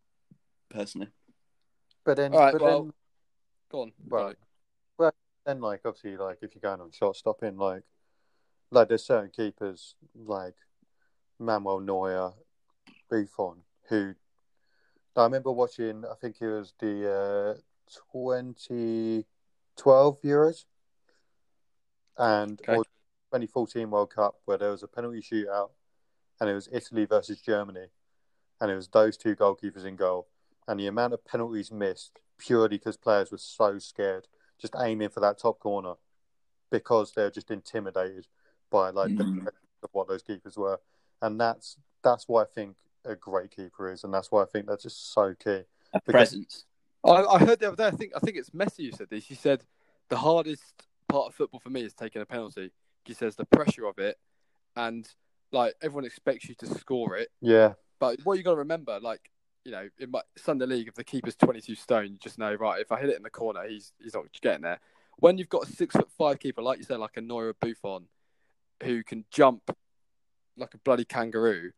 [0.72, 1.09] Personally,
[2.05, 2.93] but then All right, but well- then
[3.69, 3.93] Go on.
[4.09, 4.34] Well,
[4.97, 5.13] well,
[5.45, 7.84] then like obviously like if you're going on short stopping, like
[8.69, 10.55] like there's certain keepers like
[11.39, 12.34] Manuel Neuer,
[13.09, 14.13] Buffon, who
[15.15, 16.03] I remember watching.
[16.05, 17.59] I think it was the uh,
[18.13, 20.65] 2012 Euros
[22.17, 22.76] and Okay.
[22.76, 22.84] or
[23.32, 25.72] 2014 World Cup where there was a penalty shootout,
[26.39, 27.88] and it was Italy versus Germany,
[28.59, 30.28] and it was those two goalkeepers in goal,
[30.72, 34.26] and the amount of penalties missed purely because players were so scared,
[34.57, 35.95] just aiming for that top corner,
[36.69, 38.26] because they're just intimidated
[38.69, 39.47] by like the Mhm.
[39.84, 40.80] of what those keepers were,
[41.22, 44.65] and that's that's why I think a great keeper is, and that's why I think
[44.65, 45.63] that's just so key.
[45.93, 46.65] a Because- presence.
[47.03, 47.88] I, I heard the other day.
[47.88, 49.26] I think I think it's Messi who said this.
[49.26, 49.65] He said
[50.07, 52.72] the hardest part of football for me is taking a penalty.
[53.03, 54.17] He says the pressure of it,
[54.78, 55.05] and
[55.51, 57.30] like everyone expects you to score it.
[57.41, 59.30] Yeah, But what you got to remember, like
[59.64, 62.53] you know, in my Sunday league, if the keeper's twenty two stone, you just know
[62.53, 62.82] right.
[62.82, 64.80] If I hit it in the corner, he's he's not getting there.
[65.18, 68.07] When you've got a six foot five keeper, like you said, like a Neuer Buffon,
[68.84, 69.76] who can jump
[70.57, 71.72] like a bloody kangaroo,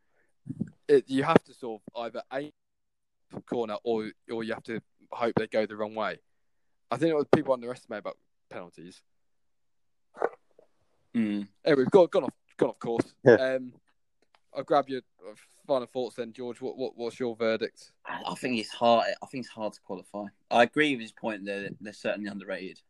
[0.88, 2.50] it, you have to sort of either aim
[3.30, 4.80] for corner or or you have to
[5.10, 6.18] hope they go the wrong way.
[6.90, 8.16] I think what people underestimate about
[8.50, 9.02] penalties.
[11.14, 11.46] Mm.
[11.64, 13.14] Anyway, we've got gone off gone off course.
[13.24, 13.34] Yeah.
[13.34, 13.72] Um,
[14.56, 15.00] I'll grab your
[15.66, 16.60] final thoughts then, George.
[16.60, 17.92] What, what what's your verdict?
[18.06, 19.06] I think it's hard.
[19.22, 20.24] I think it's hard to qualify.
[20.50, 21.44] I agree with his point.
[21.44, 22.80] They're they're certainly underrated.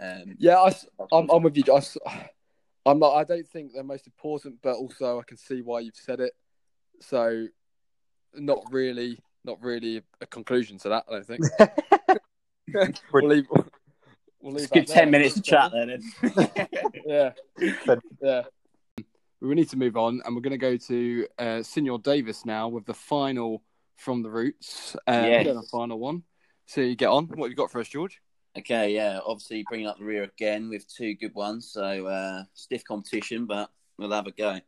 [0.00, 0.68] Um, Yeah, I,
[1.16, 1.64] am I'm with you.
[1.72, 1.98] I, s-
[2.86, 3.14] I'm not.
[3.14, 6.32] I don't think they're most important, but also I can see why you've said it.
[7.00, 7.46] So,
[8.34, 11.04] not really, not really a conclusion to that.
[11.08, 11.44] I don't think.
[13.12, 13.46] we'll leave.
[14.40, 15.72] We'll leave Let's give that ten minutes to chat.
[15.72, 16.02] Then.
[17.06, 17.32] Yeah,
[18.20, 18.42] yeah.
[19.42, 22.68] We need to move on, and we're going to go to uh, Senor Davis now
[22.68, 23.64] with the final
[23.96, 24.94] from the Roots.
[25.06, 25.46] Uh, Yes.
[25.46, 26.22] The final one.
[26.66, 27.26] So you get on.
[27.26, 28.20] What you got for us, George?
[28.56, 31.70] Okay, yeah, obviously bringing up the rear again with two good ones.
[31.72, 34.60] So uh, stiff competition, but we'll have a go.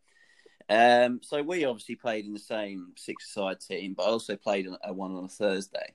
[0.68, 4.92] Um, so we obviously played in the same six-side team, but I also played a
[4.92, 5.94] one on a Thursday.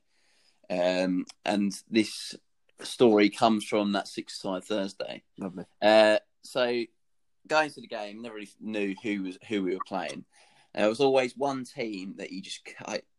[0.70, 2.36] Um, and this
[2.82, 5.24] story comes from that six-side Thursday.
[5.38, 5.66] Lovely.
[5.82, 6.84] Uh, so
[7.48, 10.26] going to the game, never really knew who was who we were playing.
[10.74, 12.62] And there was always one team that you just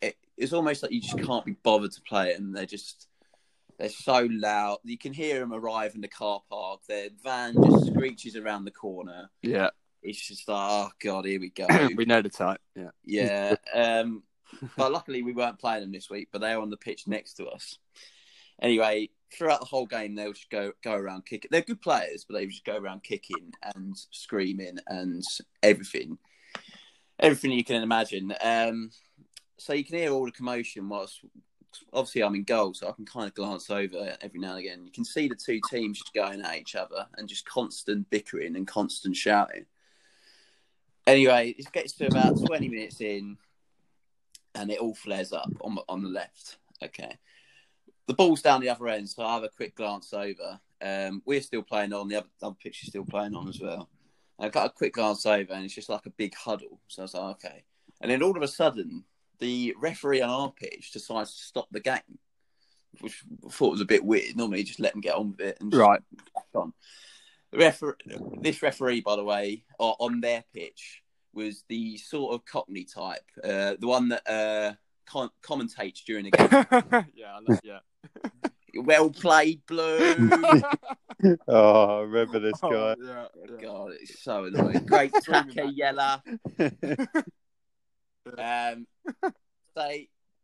[0.01, 3.09] it, it's almost like you just can't be bothered to play it, and they're just
[3.79, 4.79] they're so loud.
[4.85, 6.81] You can hear them arrive in the car park.
[6.87, 9.31] Their van just screeches around the corner.
[9.43, 9.71] Yeah,
[10.03, 11.67] It's just like, oh god, here we go.
[11.97, 12.61] we know the type.
[12.77, 12.91] Yeah.
[13.05, 13.55] Yeah.
[13.75, 14.23] Um,
[14.77, 17.35] but luckily we weren't playing them this week, but they were on the pitch next
[17.35, 17.79] to us.
[18.61, 21.49] Anyway, throughout the whole game, they'll just go go around kicking.
[21.51, 25.25] They're good players, but they just go around kicking and screaming and
[25.63, 26.19] everything,
[27.19, 28.35] everything you can imagine.
[28.43, 28.91] Um,
[29.59, 31.21] so you can hear all the commotion whilst
[31.93, 34.85] obviously I'm in goal, so I can kind of glance over every now and again.
[34.85, 38.57] You can see the two teams just going at each other and just constant bickering
[38.57, 39.67] and constant shouting.
[41.07, 43.37] Anyway, it gets to about 20 minutes in,
[44.55, 46.57] and it all flares up on on the left.
[46.83, 47.19] Okay,
[48.11, 50.59] the ball's down the other end, so I have a quick glance over.
[50.83, 53.89] Um, we're still playing on the other, other pitch is still playing on as well.
[54.39, 56.81] And I got a quick glance over, and it's just like a big huddle.
[56.89, 57.65] So I was like, okay.
[58.01, 59.05] And then all of a sudden,
[59.39, 62.19] the referee on our pitch decides to stop the game,
[63.01, 64.37] which I thought was a bit weird.
[64.37, 66.01] Normally, you just let them get on with it and Right.
[66.33, 66.73] crack on.
[67.53, 67.97] The refer-
[68.41, 71.03] this referee, by the way, on their pitch
[71.33, 74.75] was the sort of Cockney type, uh, the one that uh,
[75.07, 76.49] com- commentates during the game.
[77.15, 77.79] yeah, I know, yeah.
[78.75, 80.31] well played, Blue.
[81.47, 82.69] Oh, I remember this guy.
[82.71, 83.61] Oh, yeah, yeah.
[83.61, 84.87] God, it's so annoying.
[84.87, 86.23] Great tacker, Yella.
[88.39, 88.87] Um,
[89.77, 89.91] so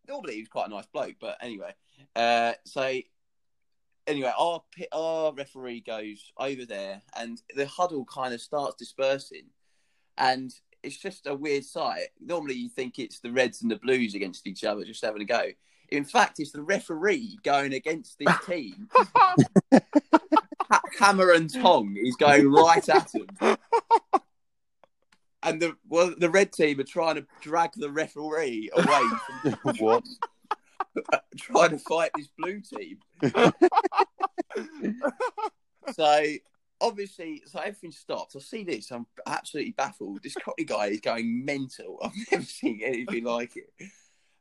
[0.06, 1.72] normally he was quite a nice bloke, but anyway.
[2.14, 3.00] Uh, so
[4.06, 9.46] anyway, our our referee goes over there, and the huddle kind of starts dispersing,
[10.18, 10.52] and
[10.82, 12.08] it's just a weird sight.
[12.20, 15.26] Normally, you think it's the Reds and the Blues against each other, just having a
[15.26, 15.42] go.
[15.90, 18.88] In fact, it's the referee going against this team.
[19.72, 23.56] Ha- Hammer and tong is going right at him.
[25.42, 29.02] And the well, the red team are trying to drag the referee away
[29.62, 30.04] from what?
[31.38, 32.98] trying to fight this blue team.
[35.92, 36.22] so
[36.80, 38.34] obviously, so everything stops.
[38.34, 38.90] I see this.
[38.90, 40.22] I'm absolutely baffled.
[40.22, 41.98] This Cockney guy is going mental.
[42.02, 43.70] I've never seen anything like it.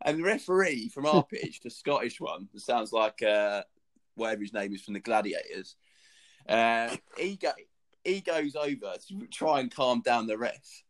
[0.05, 3.63] And the referee from our pitch, the Scottish one, that sounds like uh,
[4.13, 5.75] whatever his name is from the Gladiators.
[6.47, 7.49] Uh, he go,
[8.03, 10.83] he goes over to try and calm down the ref.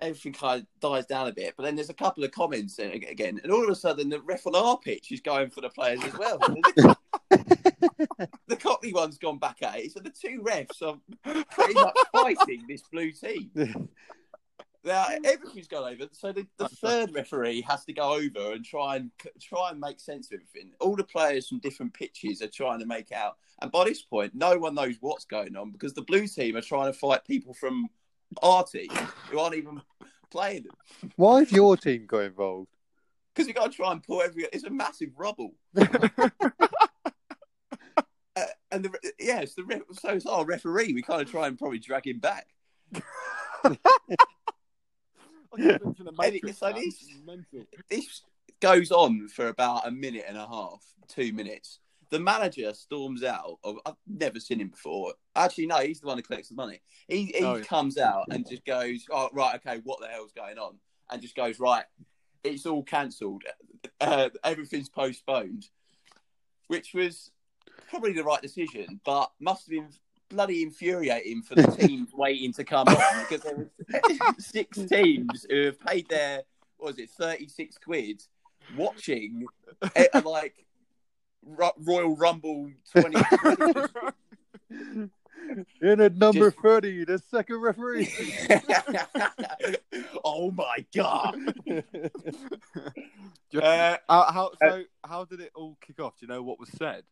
[0.00, 3.38] Everything kind of dies down a bit, but then there's a couple of comments again,
[3.42, 6.02] and all of a sudden the ref on our pitch is going for the players
[6.02, 6.38] as well.
[8.48, 10.98] the Cockney one's gone back at it, so the two refs are
[11.50, 13.50] pretty much fighting this blue team.
[14.84, 18.96] Now everything's gone over, so the, the third referee has to go over and try
[18.96, 19.10] and
[19.40, 20.72] try and make sense of everything.
[20.80, 24.34] All the players from different pitches are trying to make out, and by this point,
[24.34, 27.54] no one knows what's going on because the blue team are trying to fight people
[27.54, 27.88] from
[28.42, 28.90] our team
[29.30, 29.80] who aren't even
[30.30, 32.68] playing them Why have your team got involved?
[33.34, 34.46] because we got to try and pull every.
[34.52, 35.54] It's a massive rubble.
[38.36, 39.62] Uh, and the yeah, it's the
[39.92, 40.92] so it's our referee.
[40.92, 42.48] We kind of try and probably drag him back.
[45.56, 46.80] Like a glitch the Any- Matrix, so man.
[46.80, 47.10] these-
[47.90, 48.22] this
[48.60, 51.80] goes on for about a minute and a half, two minutes.
[52.10, 53.58] The manager storms out.
[53.64, 55.14] Of, I've never seen him before.
[55.34, 56.80] Actually, no, he's the one who collects the money.
[57.08, 57.64] He, he Oh, yeah.
[57.64, 60.78] comes out and just goes, "Oh, right, okay, what the hell's going on?"
[61.10, 61.84] And just goes, "Right,
[62.44, 63.42] it's all cancelled.
[64.00, 65.68] Uh, everything's postponed,"
[66.68, 67.30] which was
[67.88, 69.88] probably the right decision, but must have been
[70.28, 73.70] bloody infuriating for the teams waiting to come on because there were
[74.38, 76.42] six teams who have paid their
[76.78, 78.22] what was it thirty six quid
[78.76, 79.46] watching
[79.94, 80.64] eh, like
[81.44, 83.20] Ro- Royal Rumble twenty.
[85.82, 88.08] In at number Just- 30, the second referee.
[90.24, 91.36] oh my god!
[93.54, 96.18] Uh, how, how, so, how did it all kick off?
[96.18, 97.04] Do you know what was said?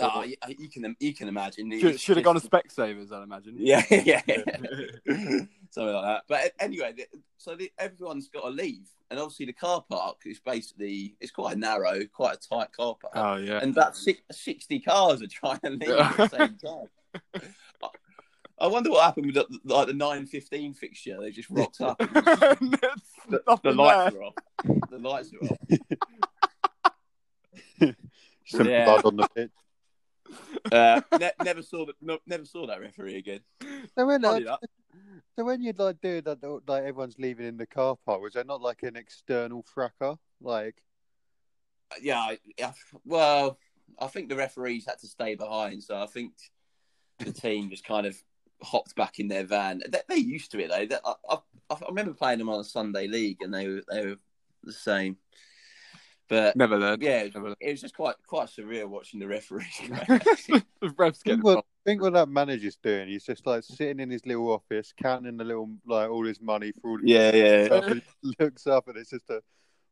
[0.00, 1.70] Oh, you, you can you can imagine.
[1.78, 3.56] Should, should have gone to just- Specsavers, I'd imagine.
[3.58, 4.20] Yeah, yeah,
[5.70, 6.22] something like that.
[6.28, 10.40] But anyway, the- so the, everyone's got to leave, and obviously the car park is
[10.40, 13.60] basically it's quite narrow, quite a tight car park, Oh, yeah.
[13.62, 16.88] and about six, sixty cars are trying to leave at the same time.
[17.82, 17.88] I-
[18.62, 21.16] I wonder what happened with the, like the nine fifteen fixture.
[21.18, 21.98] They just rocked up.
[21.98, 22.10] and
[22.78, 24.22] There's the, the lights there.
[24.22, 24.34] are off.
[24.90, 25.56] The lights are off.
[28.46, 28.84] Some Yeah.
[28.84, 29.50] blood on the pitch.
[30.72, 31.96] Uh, ne- never saw that.
[32.00, 33.40] No, never saw that referee again.
[33.96, 34.56] So when, uh,
[35.36, 38.44] so when you'd like do that, like everyone's leaving in the car park, was there
[38.44, 40.18] not like an external fracker?
[40.40, 40.82] Like,
[42.00, 42.72] yeah, I- yeah,
[43.04, 43.58] well,
[43.98, 46.32] I think the referees had to stay behind, so I think
[47.18, 48.16] the team just kind of
[48.62, 49.82] hopped back in their van.
[50.08, 50.86] They, used to it though.
[50.86, 51.38] They- I, I,
[51.70, 54.16] I remember playing them on a Sunday league, and they were they were
[54.62, 55.16] the same.
[56.30, 57.02] But Never learned.
[57.02, 57.56] yeah, Never learned.
[57.60, 59.66] it was just quite quite surreal watching the referees.
[59.88, 63.08] the refs get think what, think what that manager's doing.
[63.08, 66.72] He's just like sitting in his little office, counting the little like all his money
[66.80, 66.98] for all.
[67.02, 67.64] yeah, yeah.
[67.66, 69.42] stuff, and he looks up and it's just a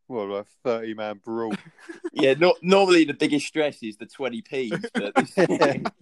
[0.06, 1.52] well, a thirty man brawl.
[2.12, 5.12] Yeah, not normally the biggest stress is the twenty p's, but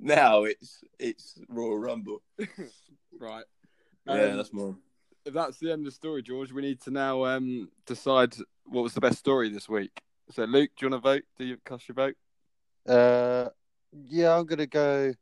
[0.00, 2.22] now it's it's Royal Rumble.
[3.18, 3.44] Right.
[4.06, 4.76] Yeah, Um, that's more.
[5.24, 8.82] If that's the end of the story, George, we need to now um, decide what
[8.82, 10.00] was the best story this week.
[10.30, 11.22] So, Luke, do you want to vote?
[11.38, 12.16] Do you cast your vote?
[12.86, 13.50] Uh,
[14.06, 15.12] yeah, I'm gonna go.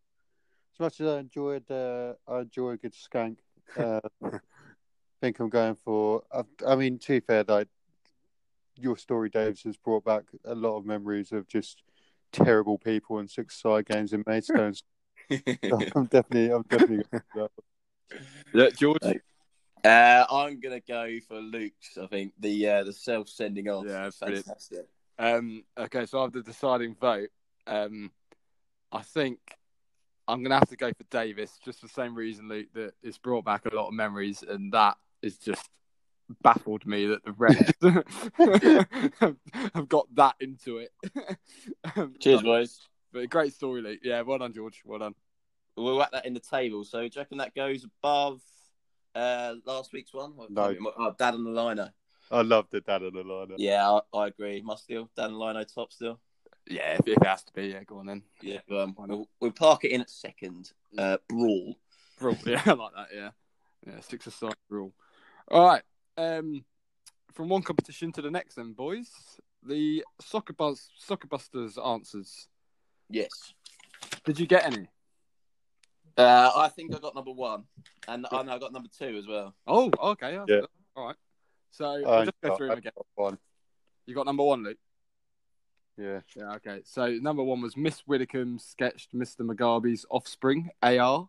[0.74, 3.38] As much as I enjoyed, uh, I enjoy a good skank.
[3.76, 4.38] Uh, I
[5.20, 6.22] think I'm going for.
[6.32, 7.68] I, I mean, to be fair, like
[8.76, 11.82] your story, Davis, has brought back a lot of memories of just
[12.32, 14.74] terrible people and six side games in Maidstone.
[14.74, 14.82] So
[15.94, 17.04] I'm definitely, I'm definitely.
[17.10, 17.48] Going for
[18.10, 18.18] that.
[18.54, 18.98] Yeah, George.
[19.02, 19.20] Right.
[19.84, 21.98] Uh, I'm gonna go for Luke's.
[22.00, 23.84] I think the uh, the self sending off.
[23.86, 24.86] Yeah, fantastic.
[25.18, 27.28] Um, okay, so I have the deciding vote.
[27.66, 28.10] Um,
[28.90, 29.38] I think
[30.28, 32.94] I'm going to have to go for Davis, just for the same reason, Luke, that
[33.02, 35.68] it's brought back a lot of memories, and that is just
[36.42, 37.72] baffled me that the Reds
[39.74, 40.90] have got that into it.
[41.96, 42.88] Um, Cheers, boys.
[43.12, 44.00] But a great story, Luke.
[44.02, 44.82] Yeah, well done, George.
[44.84, 45.14] Well done.
[45.76, 46.84] We'll whack that in the table.
[46.84, 48.40] So, do you reckon that goes above
[49.14, 50.34] uh, last week's one?
[50.50, 50.74] No.
[50.98, 51.92] Oh, Dad and the liner.
[52.30, 53.56] I love the dad on the lineup.
[53.58, 54.62] Yeah, I, I agree.
[54.62, 56.18] Must still Dad and Lino top still.
[56.66, 58.22] Yeah, if, if it has to be, yeah, go on then.
[58.40, 60.72] Yeah, um, we'll, we'll park it in at second.
[60.96, 61.76] Uh, brawl.
[62.20, 62.38] Rule.
[62.46, 63.08] Yeah, I like that.
[63.14, 63.30] Yeah,
[63.86, 64.00] yeah.
[64.00, 64.94] Six aside rule.
[65.50, 65.82] All right.
[66.16, 66.64] Um,
[67.32, 69.10] from one competition to the next, then, boys.
[69.64, 72.48] The soccer buzz, soccer busters answers.
[73.10, 73.52] Yes.
[74.24, 74.88] Did you get any?
[76.16, 77.64] Uh, I think I got number one,
[78.08, 79.54] and I know I got number two as well.
[79.66, 80.38] Oh, okay.
[80.48, 80.60] Yeah.
[80.94, 81.16] All right.
[81.70, 82.92] So I I'll just go through them again.
[83.14, 83.38] One.
[84.06, 84.78] You got number one, Luke.
[85.96, 86.20] Yeah.
[86.36, 86.54] Yeah.
[86.56, 86.82] Okay.
[86.84, 89.40] So number one was Miss Widdecombe sketched Mr.
[89.40, 91.28] Mugabe's offspring, AR.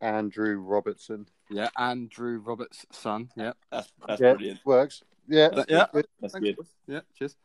[0.00, 1.26] Andrew Robertson.
[1.50, 3.30] Yeah, Andrew Roberts' son.
[3.36, 3.52] Yeah.
[3.70, 4.60] That's that's yeah, brilliant.
[4.66, 5.02] works.
[5.28, 5.48] Yeah.
[5.48, 5.86] That- yeah.
[5.92, 6.06] good.
[6.20, 6.66] That's Thanks, good.
[6.86, 7.36] Yeah, cheers.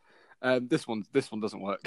[0.41, 1.81] Um, this one, this one doesn't work.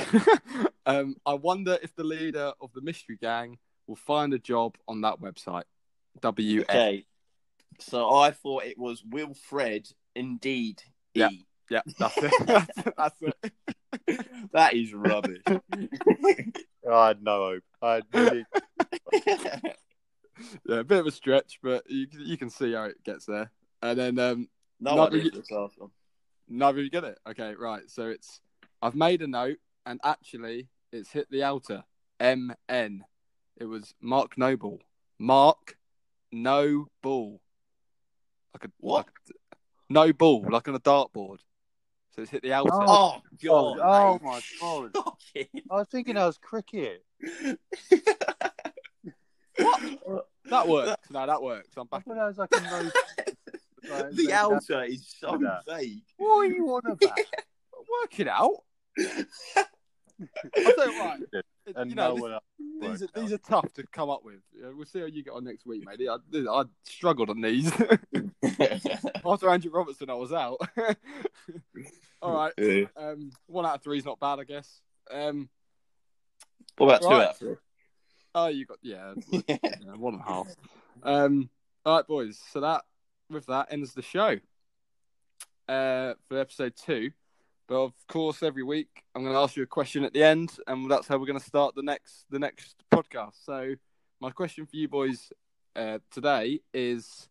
[0.87, 5.01] um, I wonder if the leader of the mystery gang will find a job on
[5.03, 5.65] that website.
[6.21, 7.05] W Okay.
[7.79, 9.89] So I thought it was Wilfred.
[10.15, 10.83] Indeed.
[11.15, 11.31] Yeah.
[11.31, 11.47] E.
[11.71, 12.33] Yeah, that's it.
[12.47, 12.69] that's,
[12.99, 14.27] that's it.
[14.53, 15.43] that is rubbish.
[15.49, 17.63] I had no hope.
[17.81, 18.45] I had really,
[20.67, 23.51] Yeah, a bit of a stretch, but you you can see how it gets there.
[23.81, 24.49] And then um,
[24.81, 25.91] no Not idea really- for this last one.
[26.49, 27.19] neither of you get it.
[27.29, 27.89] Okay, right.
[27.89, 28.41] So it's
[28.83, 31.85] I've made a note, and actually, it's hit the outer.
[32.21, 33.05] M N.
[33.59, 34.81] It was Mark Noble.
[35.19, 35.77] Mark
[36.33, 37.41] No Ball.
[38.55, 39.07] Like a What?
[39.07, 39.57] like a-
[39.89, 41.39] no ball, like on a dartboard.
[42.15, 42.71] So it's hit the outer.
[42.73, 43.79] Oh, oh god!
[43.83, 44.23] oh mate.
[44.23, 44.91] my god.
[44.91, 45.19] Stop.
[45.37, 47.05] I was thinking that was cricket.
[49.59, 50.27] What?
[50.47, 51.11] That works.
[51.11, 51.69] No, that works.
[51.77, 52.05] I'm I back.
[52.07, 52.91] thought that was like a no.
[53.95, 55.63] Like, the that- outer is so that.
[55.67, 56.03] vague.
[56.17, 57.19] What are you on about?
[58.03, 58.55] Work it out.
[58.99, 59.25] I'll
[60.75, 61.21] tell you what.
[61.33, 61.47] it-
[61.77, 62.45] And you know, no this- one else.
[62.81, 64.41] these are these are tough to come up with.
[64.55, 66.09] We'll see how you get on next week, mate.
[66.09, 67.73] I, I struggled on these.
[69.25, 70.59] After Andrew Robertson, I was out.
[72.23, 72.53] All right.
[72.59, 72.85] Yeah.
[72.97, 74.81] Um, one out of three is not bad, I guess.
[75.11, 75.49] Um,
[76.77, 77.57] What about two out of three?
[78.35, 79.15] oh, you got yeah,
[79.49, 79.57] yeah,
[79.97, 80.49] one and a half.
[81.03, 81.51] Um,
[81.85, 82.41] all right, boys.
[82.53, 82.83] So that
[83.29, 84.39] with that ends the show.
[85.69, 87.11] Uh, for episode two.
[87.69, 90.57] But of course, every week I'm going to ask you a question at the end,
[90.67, 93.45] and that's how we're going to start the next the next podcast.
[93.45, 93.75] So,
[94.21, 95.33] my question for you boys
[95.77, 97.29] uh, today is: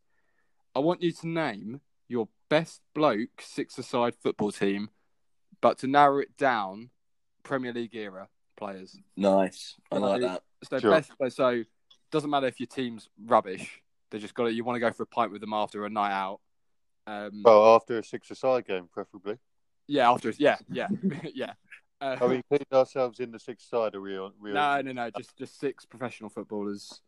[0.76, 4.90] I want you to name your best bloke six-a-side football team,
[5.62, 6.90] but to narrow it down,
[7.44, 8.28] Premier League era
[8.58, 8.98] players.
[9.16, 9.76] Nice.
[9.92, 10.32] I like Right.
[10.32, 10.44] that.
[10.70, 10.92] So Sure.
[10.92, 11.12] best.
[11.36, 11.64] So
[12.12, 13.82] doesn't matter if your team's rubbish.
[14.10, 14.54] They just got to.
[14.54, 16.42] You want to go for a pint with them after a night out.
[17.08, 19.38] Um, Well, after a six-a-side game, preferably.
[19.88, 20.34] Yeah, after.
[20.38, 20.88] Yeah, yeah,
[21.34, 21.54] yeah.
[22.00, 23.94] Uh, Are we cleaned ourselves in the six-side?
[23.94, 24.32] Are we on?
[24.42, 25.10] We no, no, no.
[25.16, 27.02] Just just six professional footballers,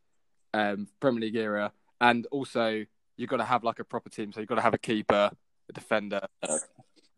[0.54, 2.86] um, Premier League era, and also
[3.18, 4.32] you've got to have like a proper team.
[4.32, 5.32] So you've got to have a keeper,
[5.70, 6.22] a defender,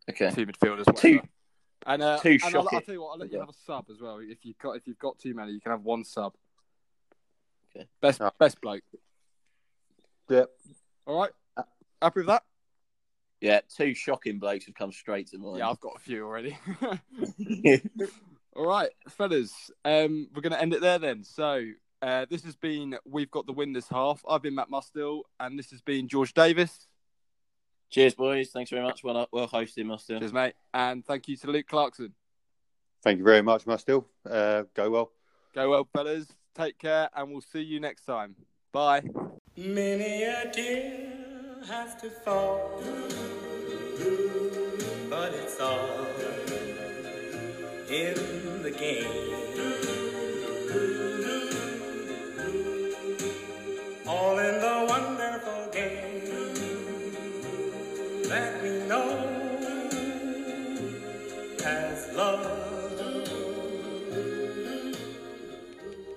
[0.08, 0.30] Okay.
[0.30, 0.92] two midfielders, whatever.
[0.94, 1.20] Two-
[1.86, 3.42] And, uh, two and I'll, I'll tell you what, I'll let you Yeah.
[3.42, 4.18] have a sub as well.
[4.20, 6.32] If you've got if you've got too many, you can have one sub.
[7.74, 7.86] Okay.
[8.00, 8.30] Best Yeah.
[8.38, 8.82] best bloke.
[10.30, 10.48] Yep.
[11.06, 11.30] All right.
[12.00, 12.42] Happy with that?
[13.40, 15.58] Yeah, two shocking blokes have come straight to mind.
[15.58, 16.56] Yeah, I've got a few already.
[18.56, 19.70] All right, fellas.
[19.84, 21.22] Um, we're going to end it there then.
[21.22, 21.64] So,
[22.00, 24.22] uh, this has been We've Got the Win this half.
[24.28, 26.86] I've been Matt Mustill, and this has been George Davis.
[27.90, 28.50] Cheers, boys.
[28.50, 29.04] Thanks very much.
[29.04, 30.18] Well, well hosted, Muster.
[30.18, 30.54] Cheers, mate.
[30.72, 32.14] And thank you to Luke Clarkson.
[33.02, 34.06] Thank you very much, Mustill.
[34.28, 35.12] Uh, go well.
[35.54, 36.26] Go well, fellas.
[36.54, 38.34] Take care, and we'll see you next time.
[38.72, 39.02] Bye.
[41.64, 42.80] Has to fall,
[45.10, 46.06] but it's all
[47.88, 49.45] in the game.